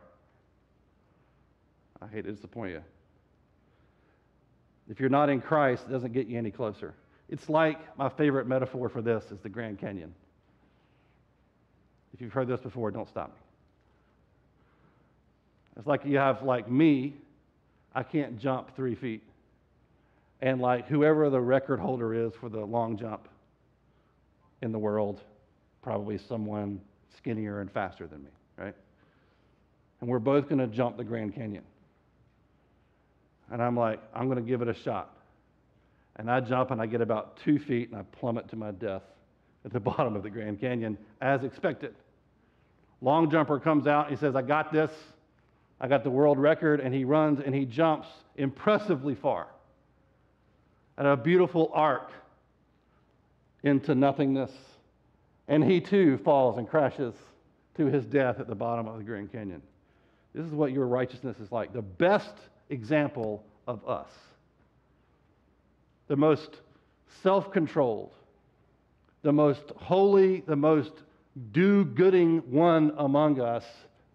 I 2.03 2.07
hate 2.09 2.25
to 2.25 2.33
disappoint 2.33 2.73
you. 2.73 2.83
If 4.89 5.01
you're 5.01 5.09
not 5.09 5.29
in 5.29 5.41
Christ, 5.41 5.85
it 5.89 5.93
doesn't 5.93 6.13
get 6.13 6.27
you 6.27 6.39
any 6.39 6.51
closer. 6.51 6.95
It's 7.29 7.49
like 7.49 7.79
my 7.99 8.09
favorite 8.09 8.47
metaphor 8.47 8.89
for 8.89 9.03
this 9.03 9.25
is 9.33 9.41
the 9.41 9.49
Grand 9.49 9.81
Canyon. 9.81 10.15
If 12.15 12.21
you've 12.21 12.33
heard 12.33 12.49
this 12.49 12.61
before, 12.61 12.91
don't 12.91 13.09
stop 13.09 13.29
me. 13.29 13.41
It's 15.77 15.87
like 15.87 16.05
you 16.05 16.19
have, 16.19 16.43
like 16.43 16.71
me, 16.71 17.15
I 17.95 18.03
can't 18.03 18.39
jump 18.39 18.75
three 18.77 18.95
feet. 18.95 19.23
And 20.41 20.61
like 20.61 20.87
whoever 20.87 21.29
the 21.31 21.41
record 21.41 21.81
holder 21.81 22.15
is 22.15 22.33
for 22.35 22.49
the 22.49 22.65
long 22.65 22.97
jump 22.97 23.29
in 24.63 24.73
the 24.73 24.79
world, 24.79 25.21
probably 25.83 26.19
someone 26.19 26.81
skinnier 27.17 27.61
and 27.61 27.71
faster 27.71 28.07
than 28.07 28.23
me, 28.23 28.31
right? 28.57 28.75
And 30.01 30.09
we're 30.09 30.19
both 30.19 30.49
going 30.49 30.59
to 30.59 30.67
jump 30.67 30.97
the 30.97 31.05
Grand 31.05 31.35
Canyon. 31.35 31.65
And 33.51 33.63
I'm 33.63 33.77
like, 33.77 34.01
I'm 34.15 34.27
going 34.27 34.43
to 34.43 34.49
give 34.49 34.63
it 34.63 34.69
a 34.69 34.75
shot. 34.75 35.17
And 36.17 36.31
I 36.31 36.41
jump 36.41 36.71
and 36.71 36.81
I 36.81 36.87
get 36.87 37.01
about 37.01 37.37
two 37.39 37.59
feet 37.59 37.91
and 37.91 37.99
I 37.99 38.03
plummet 38.03 38.49
to 38.49 38.57
my 38.57 38.71
death 38.73 39.03
at 39.65 39.73
the 39.73 39.81
bottom 39.81 40.17
of 40.17 40.23
the 40.23 40.31
Grand 40.31 40.61
Canyon 40.61 40.97
as 41.21 41.45
expected. 41.45 41.95
Long 43.01 43.31
jumper 43.31 43.61
comes 43.61 43.87
out. 43.87 44.11
He 44.11 44.17
says, 44.17 44.35
I 44.35 44.43
got 44.43 44.73
this. 44.73 44.91
I 45.81 45.89
got 45.89 46.05
the 46.05 46.11
world 46.11 46.39
record. 46.39 46.81
And 46.81 46.95
he 46.95 47.05
runs 47.05 47.41
and 47.45 47.55
he 47.55 47.67
jumps 47.67 48.09
impressively 48.37 49.15
far 49.15 49.49
at 50.99 51.05
a 51.05 51.17
beautiful 51.17 51.71
arc 51.75 52.11
into 53.63 53.95
nothingness. 53.95 54.51
And 55.49 55.63
he 55.63 55.81
too 55.81 56.19
falls 56.19 56.59
and 56.59 56.69
crashes 56.69 57.15
to 57.77 57.87
his 57.87 58.07
death 58.07 58.41
at 58.41 58.49
the 58.49 58.55
bottom 58.55 58.89
of 58.89 58.97
the 58.97 59.05
Grand 59.05 59.31
Canyon. 59.31 59.63
This 60.35 60.47
is 60.47 60.53
what 60.53 60.73
your 60.73 60.87
righteousness 60.87 61.39
is 61.39 61.53
like. 61.53 61.73
The 61.73 61.83
best 61.83 62.35
example 62.70 63.44
of 63.66 63.87
us. 63.88 64.11
The 66.09 66.16
most 66.16 66.61
self 67.22 67.50
controlled, 67.52 68.12
the 69.22 69.33
most 69.33 69.72
holy, 69.76 70.42
the 70.46 70.57
most 70.57 70.92
do 71.52 71.85
gooding 71.85 72.38
one 72.50 72.92
among 72.96 73.40
us 73.40 73.64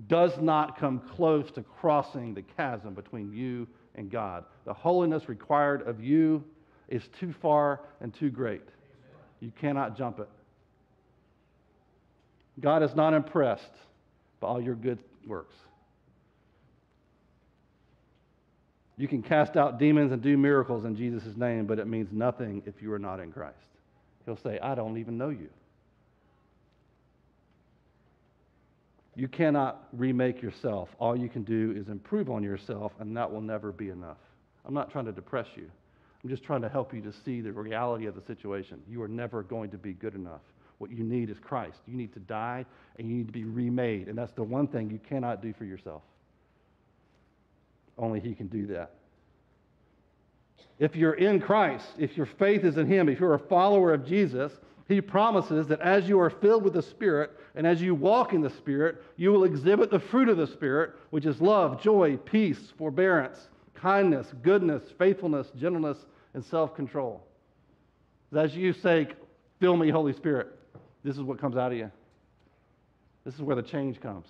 does 0.08 0.32
not 0.40 0.80
come 0.80 1.00
close 1.16 1.52
to 1.52 1.62
crossing 1.62 2.34
the 2.34 2.42
chasm 2.42 2.94
between 2.94 3.32
you 3.34 3.68
and 3.96 4.10
God. 4.10 4.46
The 4.66 4.74
holiness 4.74 5.30
required 5.30 5.88
of 5.88 6.04
you 6.04 6.44
is 6.88 7.04
too 7.20 7.34
far 7.42 7.82
and 8.00 8.14
too 8.14 8.30
great. 8.30 8.68
You 9.40 9.52
cannot 9.60 9.98
jump 9.98 10.20
it. 10.20 10.30
God 12.60 12.84
is 12.84 12.96
not 12.96 13.14
impressed 13.14 13.74
by 14.40 14.48
all 14.48 14.62
your 14.62 14.76
good 14.76 15.00
works. 15.26 15.56
You 18.98 19.08
can 19.08 19.24
cast 19.24 19.58
out 19.58 19.80
demons 19.80 20.12
and 20.12 20.22
do 20.22 20.38
miracles 20.38 20.86
in 20.86 20.96
Jesus' 20.96 21.36
name, 21.36 21.66
but 21.66 21.80
it 21.80 21.88
means 21.88 22.10
nothing 22.12 22.62
if 22.66 22.82
you 22.82 22.92
are 22.94 23.00
not 23.00 23.20
in 23.20 23.32
Christ. 23.32 23.58
He'll 24.26 24.38
say, 24.38 24.60
I 24.60 24.76
don't 24.76 24.98
even 24.98 25.18
know 25.18 25.30
you. 25.30 25.50
You 29.16 29.28
cannot 29.28 29.88
remake 29.94 30.42
yourself. 30.42 30.90
All 31.00 31.16
you 31.16 31.30
can 31.30 31.44
do 31.44 31.74
is 31.76 31.88
improve 31.88 32.30
on 32.30 32.44
yourself, 32.44 32.94
and 33.00 33.16
that 33.18 33.32
will 33.32 33.42
never 33.42 33.72
be 33.72 33.90
enough. 33.90 34.18
I'm 34.66 34.74
not 34.74 34.92
trying 34.92 35.06
to 35.06 35.12
depress 35.12 35.48
you. 35.56 35.70
I'm 36.24 36.30
just 36.30 36.44
trying 36.44 36.62
to 36.62 36.70
help 36.70 36.94
you 36.94 37.02
to 37.02 37.12
see 37.26 37.42
the 37.42 37.52
reality 37.52 38.06
of 38.06 38.16
the 38.16 38.22
situation. 38.22 38.80
You 38.88 39.02
are 39.02 39.08
never 39.08 39.44
going 39.44 39.72
to 39.72 39.78
be 39.78 39.94
good 39.94 40.16
enough. 40.16 40.42
What 40.78 40.92
you 40.92 41.04
need 41.04 41.30
is 41.30 41.38
Christ. 41.40 41.80
You 41.88 41.96
need 41.96 42.14
to 42.14 42.20
die, 42.20 42.66
and 42.98 43.10
you 43.10 43.16
need 43.16 43.28
to 43.28 43.34
be 43.34 43.44
remade. 43.44 44.08
And 44.08 44.18
that's 44.18 44.32
the 44.32 44.44
one 44.44 44.68
thing 44.68 44.90
you 44.90 45.00
cannot 45.00 45.42
do 45.42 45.54
for 45.54 45.66
yourself. 45.66 46.04
Only 47.98 48.20
He 48.20 48.34
can 48.34 48.48
do 48.48 48.68
that. 48.68 48.92
If 50.80 50.96
you're 50.96 51.14
in 51.14 51.40
Christ, 51.40 51.86
if 51.98 52.18
your 52.18 52.26
faith 52.26 52.64
is 52.64 52.78
in 52.78 52.88
Him, 52.88 53.08
if 53.10 53.20
you're 53.20 53.36
a 53.36 53.40
follower 53.40 53.94
of 53.94 54.06
Jesus, 54.06 54.52
He 54.88 55.02
promises 55.02 55.68
that 55.68 55.82
as 55.82 56.08
you 56.10 56.20
are 56.20 56.30
filled 56.30 56.64
with 56.64 56.74
the 56.74 56.82
Spirit 56.82 57.32
and 57.56 57.68
as 57.68 57.82
you 57.82 57.94
walk 57.94 58.34
in 58.34 58.42
the 58.42 58.50
Spirit, 58.50 59.04
you 59.18 59.32
will 59.32 59.44
exhibit 59.44 59.92
the 59.92 60.00
fruit 60.00 60.30
of 60.30 60.38
the 60.38 60.48
Spirit, 60.48 60.94
which 61.12 61.26
is 61.26 61.42
love, 61.42 61.82
joy, 61.82 62.18
peace, 62.18 62.74
forbearance, 62.78 63.50
kindness, 63.76 64.28
goodness, 64.42 64.84
faithfulness, 64.98 65.52
gentleness, 65.60 65.98
and 66.34 66.44
self 66.44 66.76
control. 66.76 67.24
As 68.34 68.56
you 68.56 68.74
say, 68.74 69.08
Fill 69.62 69.78
me, 69.78 69.92
Holy 69.92 70.12
Spirit, 70.12 70.48
this 71.04 71.16
is 71.16 71.22
what 71.22 71.40
comes 71.40 71.56
out 71.56 71.72
of 71.72 71.78
you. 71.78 71.92
This 73.24 73.36
is 73.36 73.42
where 73.42 73.56
the 73.56 73.62
change 73.62 74.02
comes. 74.02 74.26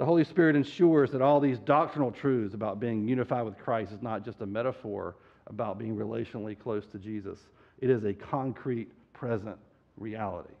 The 0.00 0.06
Holy 0.06 0.24
Spirit 0.24 0.56
ensures 0.56 1.10
that 1.10 1.20
all 1.20 1.40
these 1.40 1.58
doctrinal 1.58 2.10
truths 2.10 2.54
about 2.54 2.80
being 2.80 3.06
unified 3.06 3.44
with 3.44 3.58
Christ 3.58 3.92
is 3.92 4.00
not 4.00 4.24
just 4.24 4.40
a 4.40 4.46
metaphor 4.46 5.16
about 5.46 5.78
being 5.78 5.94
relationally 5.94 6.58
close 6.58 6.86
to 6.86 6.98
Jesus. 6.98 7.38
It 7.80 7.90
is 7.90 8.02
a 8.04 8.14
concrete, 8.14 8.90
present 9.12 9.58
reality. 9.98 10.54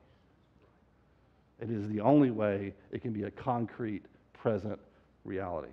It 1.58 1.70
is 1.70 1.88
the 1.88 2.00
only 2.00 2.30
way 2.30 2.74
it 2.90 3.00
can 3.00 3.14
be 3.14 3.22
a 3.22 3.30
concrete, 3.30 4.02
present 4.34 4.78
reality. 5.24 5.72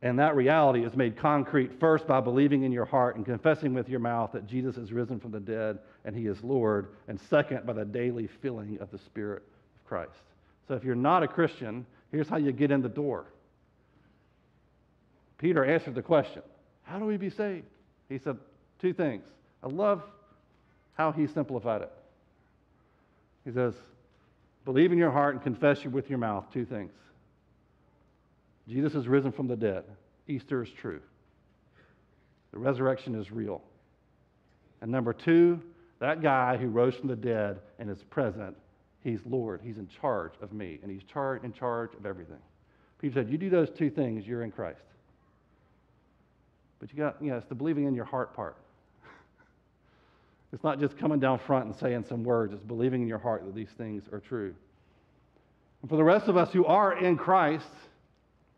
And 0.00 0.18
that 0.18 0.36
reality 0.36 0.86
is 0.86 0.96
made 0.96 1.18
concrete 1.18 1.78
first 1.78 2.06
by 2.06 2.22
believing 2.22 2.62
in 2.62 2.72
your 2.72 2.86
heart 2.86 3.16
and 3.16 3.26
confessing 3.26 3.74
with 3.74 3.90
your 3.90 4.00
mouth 4.00 4.32
that 4.32 4.46
Jesus 4.46 4.78
is 4.78 4.90
risen 4.90 5.20
from 5.20 5.32
the 5.32 5.40
dead 5.40 5.80
and 6.06 6.16
he 6.16 6.28
is 6.28 6.42
Lord, 6.42 6.94
and 7.08 7.20
second 7.20 7.66
by 7.66 7.74
the 7.74 7.84
daily 7.84 8.26
filling 8.26 8.78
of 8.80 8.90
the 8.90 8.98
Spirit 8.98 9.42
of 9.74 9.84
Christ. 9.84 10.14
So 10.68 10.74
if 10.74 10.84
you're 10.84 10.94
not 10.94 11.22
a 11.22 11.28
Christian, 11.28 11.86
here's 12.10 12.28
how 12.28 12.36
you 12.36 12.52
get 12.52 12.70
in 12.70 12.82
the 12.82 12.88
door. 12.88 13.26
Peter 15.38 15.64
answered 15.64 15.94
the 15.94 16.02
question 16.02 16.42
how 16.82 16.98
do 16.98 17.04
we 17.04 17.16
be 17.16 17.30
saved? 17.30 17.66
He 18.08 18.18
said 18.18 18.38
two 18.80 18.92
things. 18.92 19.24
I 19.62 19.66
love 19.66 20.02
how 20.94 21.10
he 21.10 21.26
simplified 21.26 21.82
it. 21.82 21.92
He 23.44 23.50
says, 23.50 23.74
believe 24.64 24.92
in 24.92 24.98
your 24.98 25.10
heart 25.10 25.34
and 25.34 25.42
confess 25.42 25.84
with 25.84 26.08
your 26.08 26.18
mouth 26.18 26.44
two 26.52 26.64
things. 26.64 26.92
Jesus 28.68 28.94
is 28.94 29.08
risen 29.08 29.32
from 29.32 29.48
the 29.48 29.56
dead. 29.56 29.84
Easter 30.28 30.62
is 30.62 30.70
true. 30.70 31.00
The 32.52 32.58
resurrection 32.58 33.14
is 33.14 33.30
real. 33.30 33.62
And 34.80 34.90
number 34.90 35.12
two, 35.12 35.60
that 35.98 36.22
guy 36.22 36.56
who 36.56 36.68
rose 36.68 36.94
from 36.94 37.08
the 37.08 37.16
dead 37.16 37.60
and 37.78 37.90
is 37.90 38.02
present, 38.04 38.56
he's 39.02 39.20
Lord. 39.24 39.60
He's 39.62 39.78
in 39.78 39.88
charge 39.88 40.32
of 40.40 40.52
me, 40.52 40.78
and 40.82 40.90
he's 40.90 41.02
char- 41.04 41.36
in 41.36 41.52
charge 41.52 41.94
of 41.94 42.06
everything. 42.06 42.40
Peter 42.98 43.14
said, 43.14 43.30
You 43.30 43.38
do 43.38 43.50
those 43.50 43.70
two 43.70 43.90
things, 43.90 44.26
you're 44.26 44.42
in 44.42 44.50
Christ. 44.50 44.80
But 46.78 46.92
you 46.92 46.98
got, 46.98 47.16
you 47.22 47.30
know, 47.30 47.36
it's 47.36 47.46
the 47.46 47.54
believing 47.54 47.84
in 47.84 47.94
your 47.94 48.04
heart 48.04 48.34
part. 48.34 48.56
it's 50.52 50.64
not 50.64 50.78
just 50.78 50.98
coming 50.98 51.18
down 51.18 51.38
front 51.38 51.66
and 51.66 51.74
saying 51.76 52.04
some 52.08 52.24
words, 52.24 52.52
it's 52.52 52.62
believing 52.62 53.02
in 53.02 53.08
your 53.08 53.18
heart 53.18 53.44
that 53.44 53.54
these 53.54 53.70
things 53.78 54.04
are 54.12 54.20
true. 54.20 54.54
And 55.82 55.90
for 55.90 55.96
the 55.96 56.04
rest 56.04 56.28
of 56.28 56.36
us 56.36 56.52
who 56.52 56.64
are 56.66 56.98
in 56.98 57.16
Christ, 57.16 57.68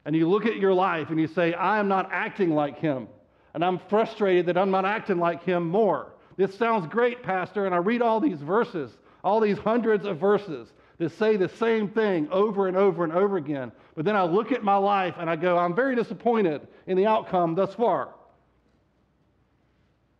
and 0.05 0.17
you 0.17 0.29
look 0.29 0.47
at 0.47 0.57
your 0.57 0.73
life 0.73 1.11
and 1.11 1.21
you 1.21 1.27
say, 1.27 1.53
I 1.55 1.79
am 1.79 1.89
not 1.89 2.09
acting 2.13 2.51
like 2.51 2.79
him, 2.79 3.09
and 3.55 3.65
I'm 3.65 3.79
frustrated 3.91 4.47
that 4.47 4.57
I'm 4.57 4.71
not 4.71 4.85
acting 4.85 5.19
like 5.19 5.43
him 5.45 5.69
more. 5.69 6.13
This 6.37 6.57
sounds 6.57 6.87
great, 6.87 7.23
Pastor, 7.23 7.67
and 7.67 7.75
I 7.75 7.79
read 7.79 8.01
all 8.01 8.21
these 8.21 8.41
verses, 8.41 8.97
all 9.25 9.41
these 9.41 9.59
hundreds 9.59 10.05
of 10.05 10.19
verses 10.19 10.73
that 10.99 11.11
say 11.13 11.37
the 11.37 11.49
same 11.49 11.89
thing 11.89 12.29
over 12.31 12.67
and 12.69 12.77
over 12.77 13.05
and 13.05 13.13
over 13.13 13.37
again. 13.37 13.73
But 13.95 14.05
then 14.05 14.17
I 14.17 14.25
look 14.25 14.53
at 14.53 14.63
my 14.63 14.77
life 14.77 15.15
and 15.19 15.31
I 15.31 15.37
go, 15.37 15.57
I'm 15.57 15.75
very 15.75 15.95
disappointed 15.95 16.67
in 16.87 16.97
the 16.97 17.07
outcome 17.07 17.55
thus 17.55 17.75
far. 17.75 18.15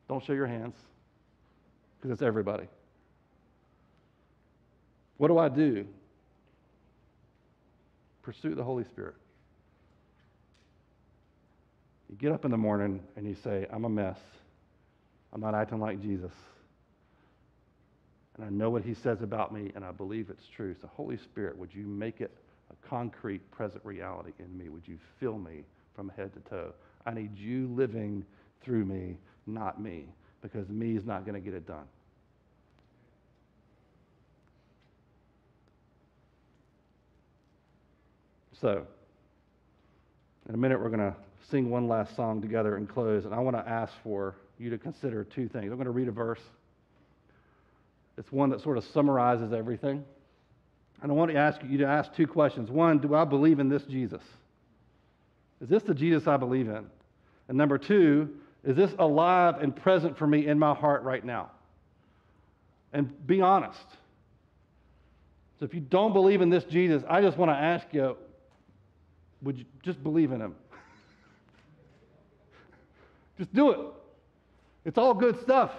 Don't 0.09 0.25
show 0.25 0.33
your 0.33 0.47
hands 0.47 0.75
because 1.97 2.13
it's 2.13 2.23
everybody. 2.23 2.67
What 5.17 5.29
do 5.29 5.39
I 5.39 5.49
do? 5.49 5.87
Pursue 8.23 8.55
the 8.55 8.63
Holy 8.63 8.85
Spirit. 8.85 9.15
You 12.09 12.17
get 12.17 12.33
up 12.33 12.45
in 12.45 12.51
the 12.51 12.57
morning 12.57 13.03
and 13.17 13.27
you 13.27 13.35
say, 13.35 13.67
I'm 13.71 13.85
a 13.85 13.89
mess. 13.89 14.19
I'm 15.33 15.41
not 15.41 15.55
acting 15.55 15.81
like 15.81 16.01
Jesus. 16.01 16.33
And 18.39 18.47
I 18.47 18.51
know 18.51 18.71
what 18.71 18.85
he 18.85 18.95
says 18.95 19.21
about 19.21 19.53
me, 19.53 19.73
and 19.75 19.85
I 19.85 19.91
believe 19.91 20.31
it's 20.31 20.47
true. 20.47 20.75
So, 20.81 20.89
Holy 20.95 21.17
Spirit, 21.17 21.59
would 21.59 21.75
you 21.75 21.85
make 21.87 22.21
it 22.21 22.31
a 22.71 22.89
concrete, 22.89 23.51
present 23.51 23.85
reality 23.85 24.33
in 24.39 24.57
me? 24.57 24.69
Would 24.69 24.87
you 24.87 24.99
fill 25.19 25.39
me 25.39 25.65
from 25.97 26.09
head 26.11 26.33
to 26.35 26.41
toe? 26.49 26.73
I 27.05 27.11
need 27.13 27.37
you 27.37 27.67
living 27.75 28.25
through 28.63 28.85
me, 28.85 29.17
not 29.47 29.81
me, 29.81 30.07
because 30.41 30.69
me 30.69 30.97
is 30.97 31.05
not 31.05 31.25
going 31.25 31.35
to 31.35 31.41
get 31.41 31.55
it 31.55 31.67
done. 31.67 31.87
So, 38.61 38.87
in 40.49 40.55
a 40.55 40.59
minute, 40.59 40.81
we're 40.81 40.91
going 40.91 41.13
to 41.13 41.15
sing 41.51 41.71
one 41.71 41.89
last 41.89 42.15
song 42.15 42.41
together 42.41 42.77
and 42.77 42.89
close. 42.89 43.25
And 43.25 43.35
I 43.35 43.39
want 43.39 43.57
to 43.57 43.69
ask 43.69 43.93
for 44.03 44.37
you 44.59 44.71
to 44.71 44.79
consider 44.79 45.25
two 45.25 45.49
things. 45.49 45.71
I'm 45.71 45.77
going 45.77 45.85
to 45.85 45.91
read 45.91 46.09
a 46.09 46.13
verse. 46.13 46.41
It's 48.19 48.33
one 48.33 48.51
that 48.51 48.61
sort 48.61 48.77
of 48.77 48.85
summarizes 48.85 49.53
everything. 49.53 50.05
And 51.01 51.13
I 51.13 51.15
want 51.15 51.31
to 51.31 51.39
ask 51.39 51.61
you 51.65 51.79
to 51.79 51.87
ask 51.87 52.13
two 52.15 52.27
questions. 52.27 52.69
One, 52.69 52.99
do 52.99 53.15
I 53.15 53.25
believe 53.25 53.61
in 53.61 53.69
this 53.69 53.85
Jesus? 53.85 54.23
Is 55.61 55.69
this 55.69 55.85
the 55.85 55.95
Jesus 55.95 56.27
I 56.27 56.37
believe 56.37 56.69
in? 56.69 56.87
And 57.47 57.57
number 57.57 57.79
two, 57.79 58.29
is 58.65 58.77
this 58.77 58.91
alive 58.99 59.63
and 59.63 59.75
present 59.75 60.19
for 60.19 60.27
me 60.27 60.49
in 60.49 60.59
my 60.59 60.75
heart 60.75 61.05
right 61.05 61.25
now? 61.25 61.53
And 62.93 63.27
be 63.27 63.41
honest. 63.41 63.87
So 65.61 65.65
if 65.65 65.73
you 65.73 65.81
don't 65.81 66.13
believe 66.13 66.41
in 66.41 66.51
this 66.51 66.65
Jesus, 66.65 67.05
I 67.09 67.21
just 67.21 67.39
want 67.39 67.51
to 67.51 67.57
ask 67.57 67.87
you 67.93 68.17
would 69.43 69.57
you 69.57 69.65
just 69.85 70.03
believe 70.03 70.33
in 70.33 70.41
him? 70.41 70.57
Just 73.39 73.55
do 73.55 73.71
it. 73.71 73.79
It's 74.85 74.99
all 74.99 75.15
good 75.15 75.41
stuff. 75.43 75.71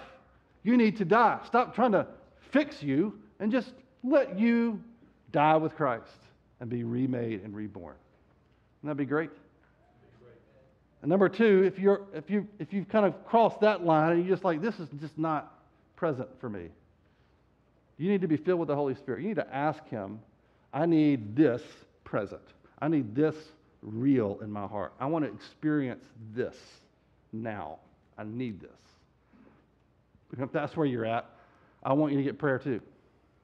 You 0.62 0.78
need 0.78 0.96
to 0.96 1.04
die. 1.04 1.38
Stop 1.44 1.74
trying 1.74 1.92
to 1.92 2.06
fix 2.52 2.82
you 2.82 3.18
and 3.38 3.50
just 3.50 3.72
let 4.02 4.38
you 4.38 4.80
die 5.32 5.56
with 5.56 5.74
Christ 5.74 6.06
and 6.60 6.68
be 6.68 6.84
remade 6.84 7.42
and 7.42 7.54
reborn. 7.54 7.94
Wouldn't 8.82 8.98
that 8.98 9.02
be 9.02 9.06
great? 9.06 9.30
And 11.02 11.08
number 11.08 11.28
two, 11.28 11.64
if 11.64 11.78
you're 11.78 12.02
if 12.14 12.28
you 12.28 12.46
if 12.58 12.72
you've 12.72 12.88
kind 12.88 13.06
of 13.06 13.24
crossed 13.24 13.60
that 13.60 13.84
line 13.84 14.12
and 14.12 14.24
you're 14.24 14.34
just 14.34 14.44
like, 14.44 14.60
this 14.60 14.78
is 14.78 14.88
just 15.00 15.16
not 15.16 15.58
present 15.96 16.28
for 16.40 16.50
me. 16.50 16.68
You 17.96 18.10
need 18.10 18.20
to 18.22 18.28
be 18.28 18.36
filled 18.36 18.60
with 18.60 18.68
the 18.68 18.74
Holy 18.74 18.94
Spirit. 18.94 19.22
You 19.22 19.28
need 19.28 19.36
to 19.36 19.54
ask 19.54 19.86
Him, 19.88 20.20
I 20.72 20.86
need 20.86 21.36
this 21.36 21.62
present. 22.04 22.42
I 22.80 22.88
need 22.88 23.14
this 23.14 23.34
real 23.82 24.38
in 24.42 24.50
my 24.50 24.66
heart. 24.66 24.92
I 25.00 25.06
want 25.06 25.24
to 25.24 25.32
experience 25.32 26.04
this 26.34 26.56
now. 27.32 27.78
I 28.18 28.24
need 28.24 28.60
this. 28.60 28.70
If 30.38 30.52
that's 30.52 30.76
where 30.76 30.86
you're 30.86 31.06
at, 31.06 31.28
I 31.82 31.92
want 31.92 32.12
you 32.12 32.18
to 32.18 32.24
get 32.24 32.38
prayer 32.38 32.58
too. 32.58 32.80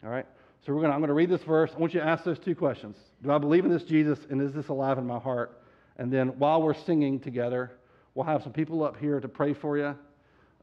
All 0.04 0.10
right? 0.10 0.26
So 0.64 0.74
we're 0.74 0.82
gonna, 0.82 0.94
I'm 0.94 1.00
going 1.00 1.08
to 1.08 1.14
read 1.14 1.30
this 1.30 1.42
verse. 1.42 1.70
I 1.74 1.78
want 1.78 1.94
you 1.94 2.00
to 2.00 2.06
ask 2.06 2.24
those 2.24 2.38
two 2.38 2.54
questions. 2.54 2.96
Do 3.22 3.30
I 3.30 3.38
believe 3.38 3.64
in 3.64 3.70
this 3.70 3.84
Jesus 3.84 4.18
and 4.30 4.42
is 4.42 4.52
this 4.52 4.68
alive 4.68 4.98
in 4.98 5.06
my 5.06 5.18
heart? 5.18 5.62
And 5.96 6.12
then 6.12 6.28
while 6.38 6.60
we're 6.60 6.74
singing 6.74 7.20
together, 7.20 7.72
we'll 8.14 8.26
have 8.26 8.42
some 8.42 8.52
people 8.52 8.82
up 8.84 8.98
here 8.98 9.20
to 9.20 9.28
pray 9.28 9.54
for 9.54 9.78
you 9.78 9.96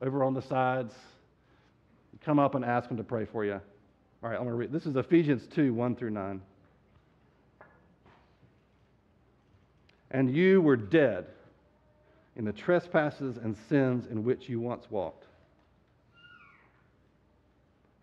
over 0.01 0.23
on 0.23 0.33
the 0.33 0.41
sides. 0.41 0.93
Come 2.23 2.39
up 2.39 2.55
and 2.55 2.63
ask 2.63 2.87
them 2.87 2.97
to 2.97 3.03
pray 3.03 3.25
for 3.25 3.43
you. 3.43 3.53
All 4.23 4.29
right, 4.29 4.35
I'm 4.35 4.43
going 4.43 4.49
to 4.49 4.55
read. 4.55 4.71
This 4.71 4.85
is 4.85 4.95
Ephesians 4.95 5.47
2 5.53 5.73
1 5.73 5.95
through 5.95 6.11
9. 6.11 6.41
And 10.11 10.33
you 10.33 10.61
were 10.61 10.77
dead 10.77 11.25
in 12.35 12.45
the 12.45 12.53
trespasses 12.53 13.37
and 13.37 13.57
sins 13.67 14.05
in 14.09 14.23
which 14.23 14.47
you 14.47 14.59
once 14.59 14.85
walked, 14.89 15.25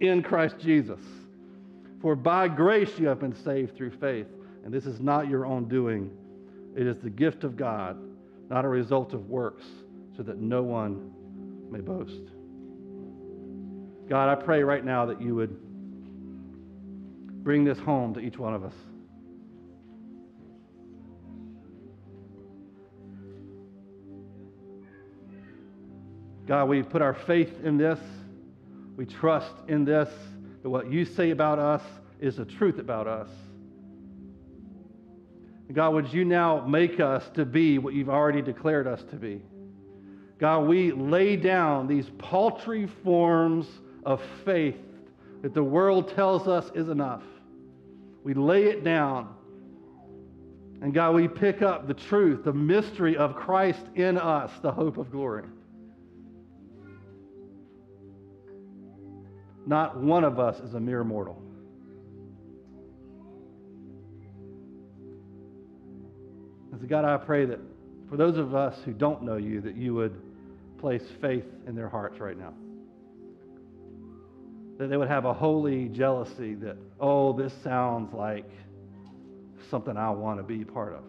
in 0.00 0.22
Christ 0.22 0.56
Jesus. 0.58 1.00
For 2.00 2.14
by 2.14 2.48
grace 2.48 2.98
you 2.98 3.06
have 3.08 3.20
been 3.20 3.34
saved 3.34 3.76
through 3.76 3.90
faith, 3.98 4.26
and 4.64 4.72
this 4.72 4.86
is 4.86 5.00
not 5.00 5.28
your 5.28 5.46
own 5.46 5.68
doing. 5.68 6.10
It 6.76 6.86
is 6.86 6.98
the 6.98 7.10
gift 7.10 7.44
of 7.44 7.56
God, 7.56 7.98
not 8.50 8.64
a 8.64 8.68
result 8.68 9.14
of 9.14 9.28
works, 9.28 9.64
so 10.16 10.22
that 10.22 10.38
no 10.38 10.62
one 10.62 11.12
may 11.70 11.80
boast. 11.80 12.30
God, 14.08 14.28
I 14.28 14.40
pray 14.40 14.62
right 14.62 14.84
now 14.84 15.06
that 15.06 15.20
you 15.20 15.34
would 15.34 15.56
bring 17.42 17.64
this 17.64 17.78
home 17.78 18.14
to 18.14 18.20
each 18.20 18.38
one 18.38 18.54
of 18.54 18.64
us. 18.64 18.74
God, 26.46 26.68
we 26.68 26.82
put 26.82 27.02
our 27.02 27.14
faith 27.14 27.64
in 27.64 27.76
this. 27.76 27.98
We 28.96 29.04
trust 29.06 29.52
in 29.68 29.84
this, 29.84 30.08
that 30.62 30.70
what 30.70 30.90
you 30.90 31.04
say 31.04 31.30
about 31.30 31.58
us 31.58 31.82
is 32.18 32.36
the 32.36 32.46
truth 32.46 32.78
about 32.78 33.06
us. 33.06 33.28
God, 35.72 35.94
would 35.94 36.12
you 36.12 36.24
now 36.24 36.64
make 36.66 37.00
us 37.00 37.28
to 37.34 37.44
be 37.44 37.78
what 37.78 37.92
you've 37.92 38.08
already 38.08 38.40
declared 38.40 38.86
us 38.86 39.02
to 39.10 39.16
be? 39.16 39.42
God, 40.38 40.60
we 40.60 40.92
lay 40.92 41.36
down 41.36 41.86
these 41.86 42.08
paltry 42.18 42.86
forms 43.02 43.66
of 44.04 44.22
faith 44.44 44.76
that 45.42 45.54
the 45.54 45.62
world 45.62 46.14
tells 46.14 46.46
us 46.46 46.70
is 46.74 46.88
enough. 46.88 47.22
We 48.22 48.34
lay 48.34 48.64
it 48.64 48.84
down. 48.84 49.34
And 50.82 50.92
God, 50.94 51.14
we 51.14 51.26
pick 51.26 51.62
up 51.62 51.88
the 51.88 51.94
truth, 51.94 52.44
the 52.44 52.52
mystery 52.52 53.16
of 53.16 53.34
Christ 53.34 53.80
in 53.94 54.18
us, 54.18 54.50
the 54.62 54.72
hope 54.72 54.98
of 54.98 55.10
glory. 55.10 55.44
Not 59.66 60.00
one 60.00 60.22
of 60.22 60.38
us 60.38 60.58
is 60.60 60.74
a 60.74 60.80
mere 60.80 61.02
mortal. 61.02 61.42
And 66.70 66.80
so, 66.80 66.86
God, 66.86 67.04
I 67.04 67.16
pray 67.16 67.46
that 67.46 67.58
for 68.08 68.16
those 68.16 68.38
of 68.38 68.54
us 68.54 68.78
who 68.84 68.92
don't 68.92 69.22
know 69.22 69.36
you, 69.36 69.60
that 69.62 69.76
you 69.76 69.94
would 69.94 70.14
place 70.78 71.02
faith 71.20 71.44
in 71.66 71.74
their 71.74 71.88
hearts 71.88 72.20
right 72.20 72.38
now. 72.38 72.54
That 74.78 74.88
they 74.88 74.96
would 74.96 75.08
have 75.08 75.24
a 75.24 75.32
holy 75.32 75.88
jealousy 75.88 76.54
that, 76.56 76.76
oh, 77.00 77.32
this 77.32 77.52
sounds 77.64 78.12
like 78.14 78.48
something 79.70 79.96
I 79.96 80.10
want 80.10 80.38
to 80.38 80.44
be 80.44 80.64
part 80.64 80.94
of. 80.94 81.02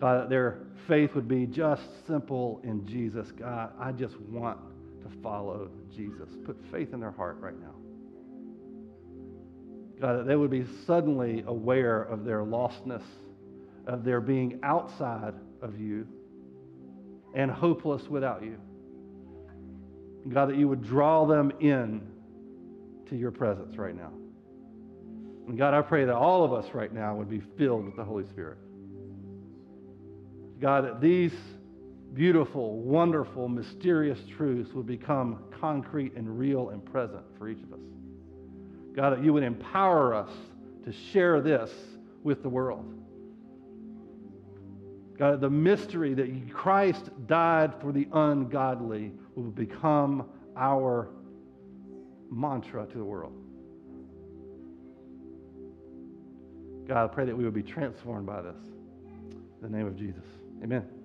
God, 0.00 0.22
that 0.22 0.28
their 0.28 0.58
faith 0.88 1.14
would 1.14 1.28
be 1.28 1.46
just 1.46 1.82
simple 2.06 2.60
in 2.64 2.86
Jesus. 2.86 3.30
God, 3.30 3.72
I 3.78 3.92
just 3.92 4.18
want 4.20 4.58
to 5.02 5.22
follow 5.22 5.70
Jesus. 5.94 6.28
Put 6.44 6.56
faith 6.70 6.92
in 6.92 7.00
their 7.00 7.10
heart 7.10 7.38
right 7.40 7.58
now. 7.58 7.74
God, 10.00 10.18
that 10.18 10.26
they 10.26 10.36
would 10.36 10.50
be 10.50 10.66
suddenly 10.86 11.44
aware 11.46 12.02
of 12.02 12.24
their 12.24 12.40
lostness, 12.40 13.04
of 13.86 14.04
their 14.04 14.20
being 14.20 14.58
outside 14.62 15.34
of 15.60 15.78
you 15.78 16.06
and 17.34 17.50
hopeless 17.50 18.02
without 18.08 18.42
you. 18.42 18.58
God, 20.28 20.50
that 20.50 20.56
you 20.56 20.68
would 20.68 20.82
draw 20.82 21.24
them 21.24 21.52
in 21.60 22.06
to 23.10 23.16
your 23.16 23.30
presence 23.30 23.76
right 23.76 23.96
now. 23.96 24.12
And 25.48 25.58
God, 25.58 25.74
I 25.74 25.82
pray 25.82 26.04
that 26.04 26.14
all 26.14 26.44
of 26.44 26.52
us 26.52 26.72
right 26.72 26.92
now 26.92 27.16
would 27.16 27.30
be 27.30 27.42
filled 27.58 27.84
with 27.84 27.96
the 27.96 28.04
Holy 28.04 28.24
Spirit. 28.26 28.58
God, 30.60 30.84
that 30.84 31.00
these 31.00 31.32
beautiful, 32.14 32.78
wonderful, 32.80 33.48
mysterious 33.48 34.18
truths 34.36 34.72
would 34.74 34.86
become 34.86 35.38
concrete 35.60 36.14
and 36.14 36.38
real 36.38 36.70
and 36.70 36.84
present 36.84 37.22
for 37.38 37.48
each 37.48 37.62
of 37.62 37.72
us. 37.72 37.80
God, 38.94 39.10
that 39.10 39.24
you 39.24 39.32
would 39.32 39.42
empower 39.42 40.14
us 40.14 40.30
to 40.84 40.92
share 40.92 41.40
this 41.40 41.70
with 42.22 42.42
the 42.42 42.48
world. 42.48 42.84
God, 45.18 45.40
the 45.40 45.50
mystery 45.50 46.14
that 46.14 46.52
Christ 46.52 47.10
died 47.26 47.74
for 47.80 47.92
the 47.92 48.08
ungodly 48.12 49.12
will 49.34 49.50
become 49.50 50.28
our 50.56 51.08
mantra 52.30 52.86
to 52.86 52.98
the 52.98 53.04
world. 53.04 53.32
God, 56.86 57.04
I 57.04 57.14
pray 57.14 57.24
that 57.24 57.36
we 57.36 57.44
would 57.44 57.54
be 57.54 57.62
transformed 57.62 58.26
by 58.26 58.42
this. 58.42 58.56
In 59.62 59.70
the 59.70 59.76
name 59.76 59.86
of 59.86 59.96
Jesus. 59.96 60.24
Amen. 60.62 61.01